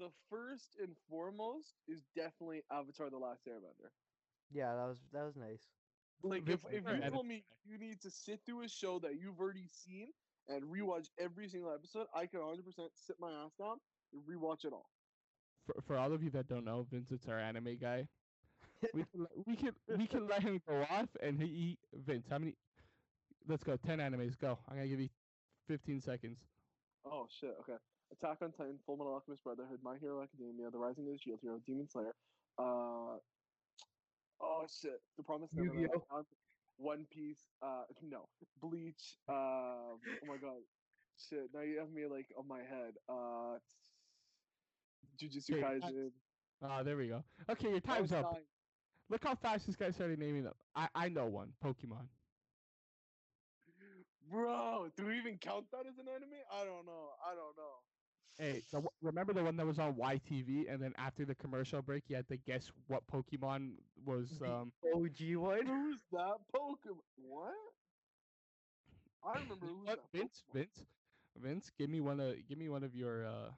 [0.00, 3.90] the first and foremost is definitely Avatar: The Last Airbender.
[4.50, 5.62] Yeah, that was that was nice.
[6.22, 9.38] Like if, if you told me you need to sit through a show that you've
[9.38, 10.08] already seen
[10.48, 12.62] and rewatch every single episode, I could 100%
[12.94, 13.76] sit my ass down
[14.12, 14.90] and rewatch it all.
[15.66, 18.08] for, for all of you that don't know, Vincent's our anime guy.
[18.94, 22.26] We can, let- we can we can let him go off and he, he Vince.
[22.30, 22.54] How many?
[23.48, 23.76] Let's go.
[23.76, 24.38] Ten animes.
[24.38, 24.58] Go.
[24.68, 25.08] I'm gonna give you
[25.68, 26.38] 15 seconds.
[27.04, 27.54] Oh shit.
[27.60, 27.76] Okay.
[28.12, 31.40] Attack on Titan, Full Metal Alchemist Brotherhood, My Hero Academia, The Rising of the Shield
[31.42, 32.14] Hero, Demon Slayer.
[32.58, 33.18] Uh.
[34.40, 35.00] Oh shit.
[35.16, 35.90] The Promise Neverland.
[36.78, 37.48] One Piece.
[37.62, 37.84] Uh.
[38.02, 38.28] No.
[38.60, 39.16] Bleach.
[39.28, 39.34] Um.
[39.36, 40.62] oh my god.
[41.28, 41.48] Shit.
[41.54, 42.94] Now you have me like on my head.
[43.08, 43.58] Uh.
[45.20, 46.10] Jujutsu Kaisen.
[46.62, 47.22] Ah, there we go.
[47.50, 48.26] Okay, your time's up.
[48.26, 48.42] Einstein.
[49.08, 50.54] Look how fast this guy started naming them.
[50.74, 51.52] I I know one.
[51.64, 52.08] Pokemon.
[54.28, 56.32] Bro, do we even count that as an anime?
[56.52, 57.10] I don't know.
[57.24, 57.76] I don't know.
[58.38, 62.02] Hey, the, remember the one that was on YTV, and then after the commercial break,
[62.08, 64.38] you had to guess what Pokemon was.
[64.40, 65.66] The Um, OG one.
[65.66, 66.98] Who's that Pokemon?
[67.16, 67.54] What?
[69.22, 70.52] I remember you know who's what, that Vince, Pokemon.
[70.52, 70.86] Vince,
[71.36, 73.50] Vince, give me one of give me one of your uh,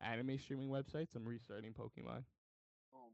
[0.00, 1.14] anime streaming websites.
[1.14, 2.24] I'm restarting Pokemon.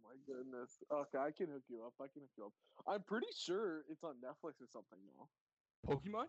[0.08, 0.70] Oh my goodness.
[0.90, 1.92] Okay, I can hook you up.
[2.00, 2.52] I can hook you up.
[2.86, 5.28] I'm pretty sure it's on Netflix or something now.
[5.86, 6.26] Pokemon,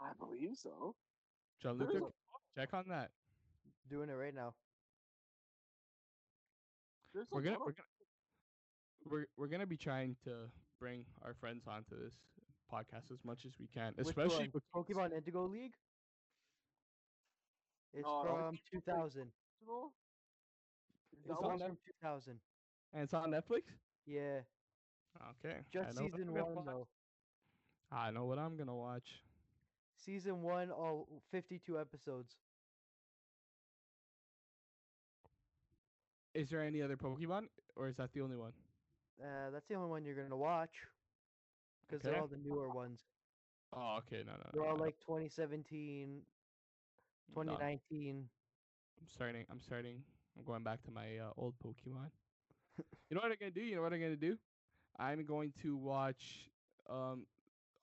[0.00, 0.94] I believe so.
[1.62, 3.10] Gianluca, There's a- check on that.
[3.88, 4.54] Doing it right now.
[7.14, 7.88] There's We're gonna lot we're gonna
[9.10, 12.14] we're, we're gonna be trying to bring our friends onto this
[12.70, 14.52] podcast as much as we can, Which especially one?
[14.54, 15.72] with Pokemon Indigo League.
[17.94, 19.32] It's I from think it's like 2000.
[21.12, 22.40] It's It's on from 2000.
[22.92, 23.62] And it's on Netflix.
[24.06, 24.40] Yeah,
[25.30, 26.88] Okay, just season one though.
[27.90, 29.22] I know what I'm gonna watch.
[29.96, 32.36] Season one, all 52 episodes.
[36.34, 38.52] Is there any other Pokemon, or is that the only one?
[39.20, 40.86] Uh, that's the only one you're gonna watch.
[41.86, 42.10] Because Okay.
[42.10, 43.00] they're all the newer ones.
[43.72, 44.84] Oh, okay, no, no, They're no, all no.
[44.84, 46.26] like 2017
[47.28, 48.30] No, 2019.
[49.00, 49.44] I'm starting.
[49.50, 50.04] I'm starting.
[50.36, 52.10] I'm going back to my uh, old Pokemon.
[53.10, 53.60] You know what I'm gonna do?
[53.62, 54.36] You know what I'm gonna do?
[54.98, 56.48] I'm going to watch.
[56.90, 57.26] Um,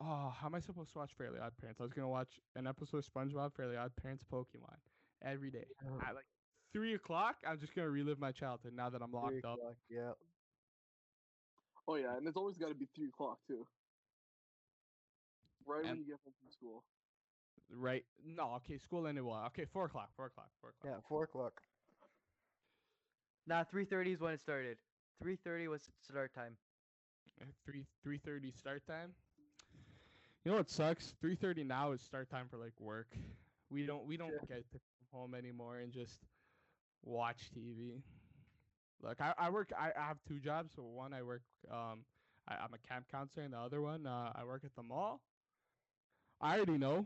[0.02, 1.80] oh, how am I supposed to watch Fairly Odd Parents?
[1.80, 4.76] I was gonna watch an episode of SpongeBob Fairly Odd Parents Pokemon
[5.24, 6.00] every day Oh.
[6.08, 6.26] at like
[6.74, 7.36] three o'clock.
[7.48, 9.58] I'm just gonna relive my childhood now that I'm Three locked up.
[9.60, 10.12] o'clock, Yeah.
[11.88, 13.66] Oh yeah, and it's always got to be three o'clock too.
[15.68, 16.84] Right when you get home from school.
[17.72, 18.06] Right?
[18.24, 18.78] No, okay.
[18.78, 19.46] School ended what?
[19.48, 20.10] Okay, four o'clock.
[20.16, 20.50] Four o'clock.
[20.62, 20.94] Four o'clock.
[20.94, 21.62] Yeah, four o'clock.
[23.48, 24.78] Nah, three thirty is when it started.
[25.22, 26.58] Three thirty was start time.
[27.66, 29.12] Three three thirty start time.
[30.44, 31.14] You know what sucks?
[31.22, 33.08] Three thirty now is start time for like work.
[33.70, 36.18] We don't we don't get to come home anymore and just
[37.04, 38.02] watch TV.
[39.04, 40.74] Look, I, I work I, I have two jobs.
[40.76, 41.42] So one I work
[41.72, 42.00] um
[42.48, 45.22] I, I'm a camp counselor and the other one uh, I work at the mall.
[46.42, 47.06] I already know,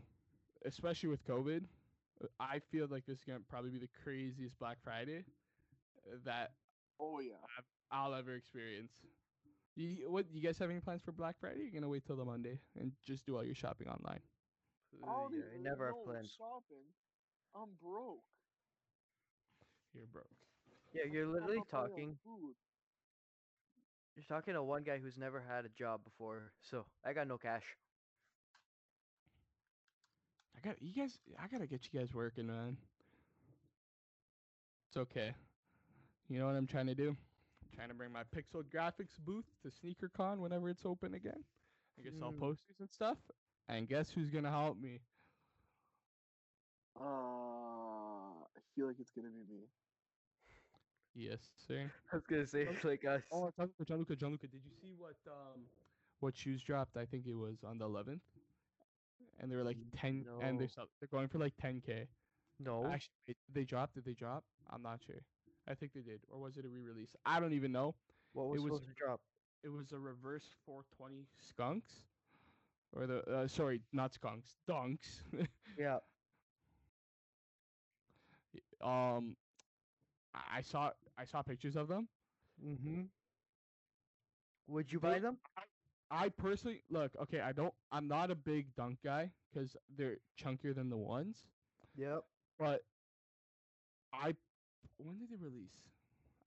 [0.65, 1.63] especially with COVID,
[2.39, 5.25] I feel like this is gonna probably be the craziest Black Friday
[6.26, 6.51] that
[6.99, 7.39] Oh yeah.
[7.91, 8.91] I'll ever experience.
[9.76, 11.62] You, what you guys have any plans for Black Friday?
[11.62, 14.20] You're gonna wait till the Monday and just do all your shopping online.
[15.03, 16.36] I oh, yeah, I never have plans.
[16.38, 16.84] shopping.
[17.55, 18.20] I'm broke.
[19.93, 20.28] You're broke.
[20.93, 22.18] Yeah, you're literally talking.
[24.16, 27.38] You're talking to one guy who's never had a job before, so I got no
[27.38, 27.64] cash.
[30.57, 31.18] I got you guys.
[31.41, 32.76] I gotta get you guys working, man.
[34.89, 35.34] It's okay.
[36.30, 37.09] You know what I'm trying to do?
[37.09, 41.43] I'm trying to bring my Pixel Graphics booth to SneakerCon whenever it's open again.
[41.99, 42.39] I can sell Mm.
[42.39, 43.17] posters and stuff.
[43.67, 45.01] And guess who's gonna help me?
[46.99, 49.67] Uh, I feel like it's gonna be me.
[51.15, 51.91] Yes, sir.
[52.11, 53.23] I was gonna say it's like us.
[53.32, 55.65] Oh, Gianluca, Gianluca, Gianluca, did you see what um
[56.19, 56.97] what shoes dropped?
[56.97, 58.21] I think it was on the 11th,
[59.39, 62.07] and they were like 10, and they're sell, they're going for like 10k.
[62.59, 62.86] no.
[62.86, 63.95] Actually, they dropped.
[63.95, 64.43] Did they drop?
[64.69, 65.21] I'm not sure.
[65.70, 67.15] I think they did, or was it a re-release?
[67.26, 67.95] I don't even know.
[68.34, 69.22] what was, it was- drop?
[69.63, 72.01] It was a reverse 420 skunks,
[72.93, 75.22] or the uh, sorry, not skunks, dunks.
[75.78, 75.97] Yeah.
[78.82, 79.36] um,
[80.34, 82.07] I saw I saw pictures of them.
[82.65, 83.01] Mm-hmm.
[84.67, 85.38] Would you They- buy them?
[86.11, 87.39] I personally look okay.
[87.41, 87.74] I don't.
[87.91, 91.38] I'm not a big dunk guy because they're chunkier than the ones.
[91.95, 92.24] Yep.
[92.57, 92.82] But
[94.11, 94.36] I,
[94.97, 95.73] when did they release?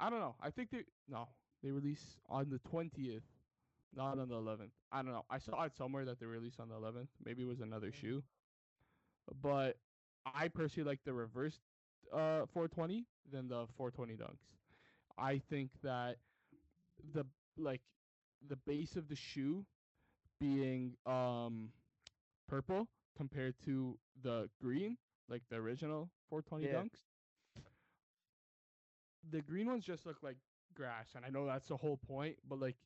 [0.01, 0.35] I don't know.
[0.41, 1.29] I think they no.
[1.63, 3.23] They release on the twentieth,
[3.95, 4.73] not on the eleventh.
[4.91, 5.25] I don't know.
[5.31, 7.09] I saw it somewhere that they released on the eleventh.
[7.25, 8.23] Maybe it was another shoe.
[9.41, 9.77] But
[10.27, 11.61] I personally like the reverse
[12.13, 14.45] uh 420 than the 420 dunks.
[15.17, 16.17] I think that
[17.15, 17.25] the
[17.57, 17.81] like
[18.49, 19.65] the base of the shoe
[20.41, 21.71] being um
[22.49, 24.97] purple compared to the green,
[25.29, 26.83] like the original 420 Yeah.
[26.83, 27.01] dunks.
[29.31, 30.37] The green ones just look like
[30.75, 32.77] grass, and I know that's the whole point, but like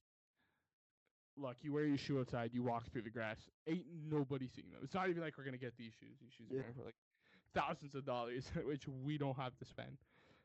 [1.36, 3.48] look, you wear your shoe outside, you walk through the grass.
[3.66, 4.80] Ain't nobody seeing them.
[4.82, 6.18] It's not even like we're gonna get these shoes.
[6.20, 6.72] These shoes are Yeah.
[6.76, 6.96] for like
[7.54, 9.98] thousands of dollars, which we don't have to spend.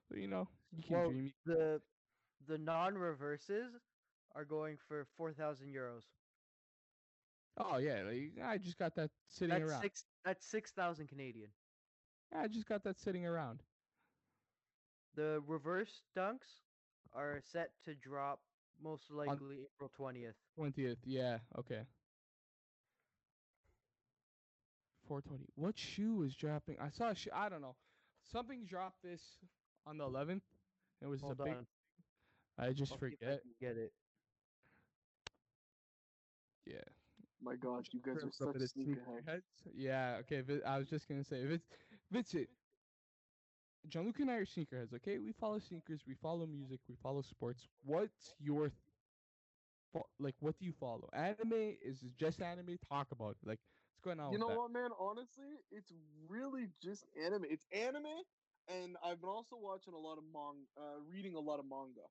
[0.10, 1.34] So you know, you can Well, dream.
[1.46, 1.82] The
[2.48, 3.74] the non-reverses
[4.36, 6.04] are going for four thousand euros.
[7.58, 9.82] Oh yeah, like, I just got that sitting That's around.
[9.82, 10.06] six.
[10.24, 11.50] That's six thousand Canadian.
[12.34, 13.64] I just got that sitting around.
[15.16, 16.62] The reverse dunks
[17.14, 18.40] are set to drop
[18.84, 20.36] most likely April twentieth.
[20.56, 21.82] Twentieth, yeah, okay.
[25.08, 25.46] Four twenty.
[25.56, 26.78] What shoe is dropping?
[26.80, 27.32] I saw a shoe.
[27.34, 27.76] I don't know.
[28.32, 29.22] Something dropped this
[29.86, 30.44] on the eleventh.
[31.02, 31.56] It was Hold a big.
[32.58, 33.42] I just I'll see if I forget.
[33.42, 33.92] can get it.
[36.66, 36.78] Yeah.
[37.44, 39.26] My gosh, you guys are such at its sneakerheads.
[39.28, 39.42] sneakerheads.
[39.76, 40.18] Yeah.
[40.22, 40.42] Okay.
[40.42, 41.68] Vi- I was just gonna say, if it's
[42.12, 42.48] Vincent,
[43.88, 44.94] Gianluca and I are sneakerheads.
[44.94, 46.06] Okay, we follow sneakers.
[46.06, 46.82] We follow music.
[46.88, 47.68] We follow sports.
[47.84, 48.80] What's your th-
[49.94, 50.36] fo- like?
[50.40, 51.10] What do you follow?
[51.14, 52.78] Anime is just anime.
[52.90, 53.48] Talk about it.
[53.48, 53.60] Like,
[53.90, 54.60] what's going on You with know that?
[54.60, 54.92] what, man?
[54.98, 55.92] Honestly, it's
[56.28, 57.46] really just anime.
[57.46, 58.24] It's anime,
[58.68, 62.08] and I've been also watching a lot of manga, uh, reading a lot of manga.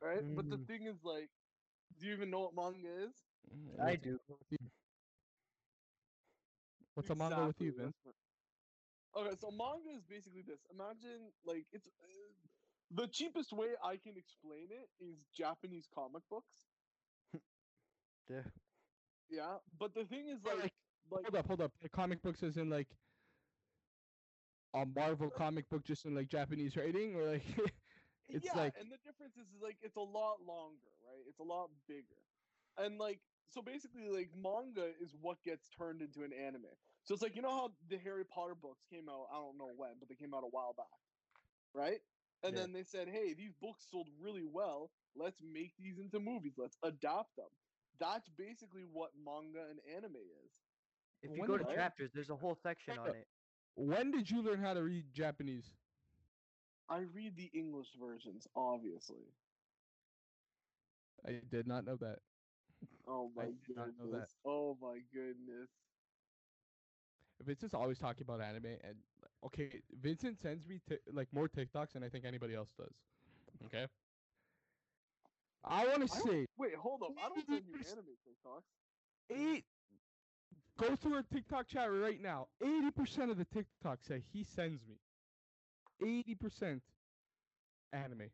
[0.00, 0.66] Right, but the Mm.
[0.66, 1.30] thing is, like,
[1.98, 3.26] do you even know what manga is?
[3.50, 4.18] Mm, I do.
[6.94, 7.94] What's a manga with you, Exactly, Vince?
[9.16, 10.64] Okay, so manga is basically this.
[10.70, 12.06] Imagine like it's uh,
[12.90, 16.70] the cheapest way I can explain it is Japanese comic books.
[18.28, 18.42] Yeah.
[19.28, 20.72] Yeah, but the thing is But, like
[21.10, 21.72] like Hold up, hold up.
[21.80, 22.96] The comic books is in like
[24.74, 27.44] a Marvel comic book, just in like Japanese writing, or like
[28.28, 31.24] it's yeah, like and the difference is, is like it's a lot longer, right?
[31.26, 32.22] It's a lot bigger,
[32.76, 33.20] and like
[33.50, 36.70] so basically like manga is what gets turned into an anime.
[37.04, 39.26] So it's like you know how the Harry Potter books came out.
[39.32, 40.86] I don't know when, but they came out a while back,
[41.74, 42.00] right?
[42.42, 42.62] And Yeah.
[42.62, 44.92] then they said, "Hey, these books sold really well.
[45.14, 46.54] Let's make these into movies.
[46.56, 47.48] Let's adapt them."
[47.98, 50.52] That's basically what manga and anime is.
[51.22, 53.28] If you When go to I- chapters, there's a whole section on it.
[53.74, 55.74] When did you learn how to read Japanese?
[56.88, 59.34] I read the English versions, obviously.
[61.26, 62.20] I did not know that.
[63.08, 64.10] Oh my did not know that.
[64.10, 64.36] goodness.
[64.46, 65.68] Oh my goodness.
[67.44, 68.96] Vincent's always talking about anime, and
[69.46, 72.92] okay, Vincent sends me ti- like more TikToks than I think anybody else does.
[73.66, 73.86] Okay.
[75.64, 77.10] I want to say Wait, hold up.
[77.22, 79.36] I don't send you anime TikToks.
[79.54, 79.64] eight.
[80.78, 82.48] Go through our TikTok chat right now.
[82.62, 84.96] Eighty percent of the TikToks that he sends me,
[86.06, 86.82] eighty percent
[87.92, 88.30] anime.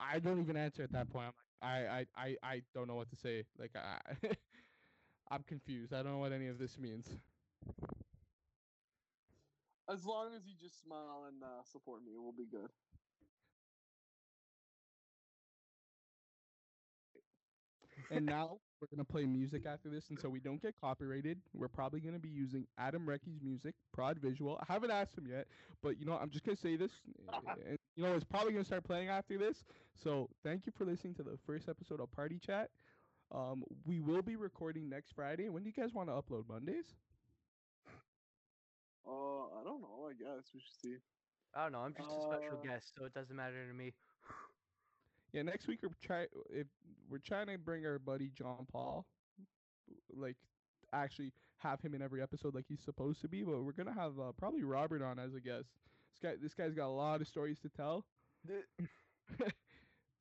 [0.00, 1.26] I don't even answer at that point.
[1.26, 3.44] I'm like, I, I, I, I don't know what to say.
[3.58, 3.98] Like, I,
[5.30, 5.92] I'm confused.
[5.92, 7.08] I don't know what any of this means.
[9.88, 12.70] As long as you just smile and uh, support me, we'll be good.
[18.10, 21.68] and now we're gonna play music after this, and so we don't get copyrighted, we're
[21.68, 24.58] probably gonna be using Adam Recky's music, Prod Visual.
[24.68, 25.46] I haven't asked him yet,
[25.82, 26.92] but you know I'm just gonna say this,
[27.66, 29.64] and you know it's probably gonna start playing after this.
[30.02, 32.70] So thank you for listening to the first episode of Party Chat.
[33.34, 35.48] Um, we will be recording next Friday.
[35.48, 36.48] When do you guys want to upload?
[36.48, 36.84] Mondays?
[39.06, 40.08] Uh, I don't know.
[40.08, 40.96] I guess we should see.
[41.54, 41.80] I don't know.
[41.80, 43.92] I'm just a special Uh, guest, so it doesn't matter to me.
[45.32, 46.66] Yeah, next week we're try if
[47.08, 49.06] we're trying to bring our buddy John Paul,
[50.14, 50.36] like
[50.92, 53.42] actually have him in every episode like he's supposed to be.
[53.42, 55.70] But we're gonna have uh, probably Robert on as a guest.
[56.20, 58.04] This guy, this guy's got a lot of stories to tell.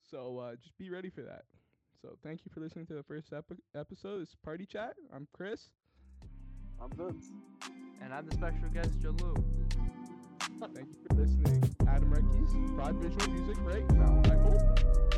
[0.09, 1.43] so uh, just be ready for that.
[2.01, 4.21] So thank you for listening to the first epi- episode.
[4.21, 4.95] It's Party Chat.
[5.13, 5.69] I'm Chris.
[6.81, 7.27] I'm Vince.
[8.01, 9.35] And I'm the special guest, Jalou.
[10.73, 11.75] Thank you for listening.
[11.87, 14.21] Adam Reckies, Prod Visual Music right now.
[14.21, 15.17] Bye.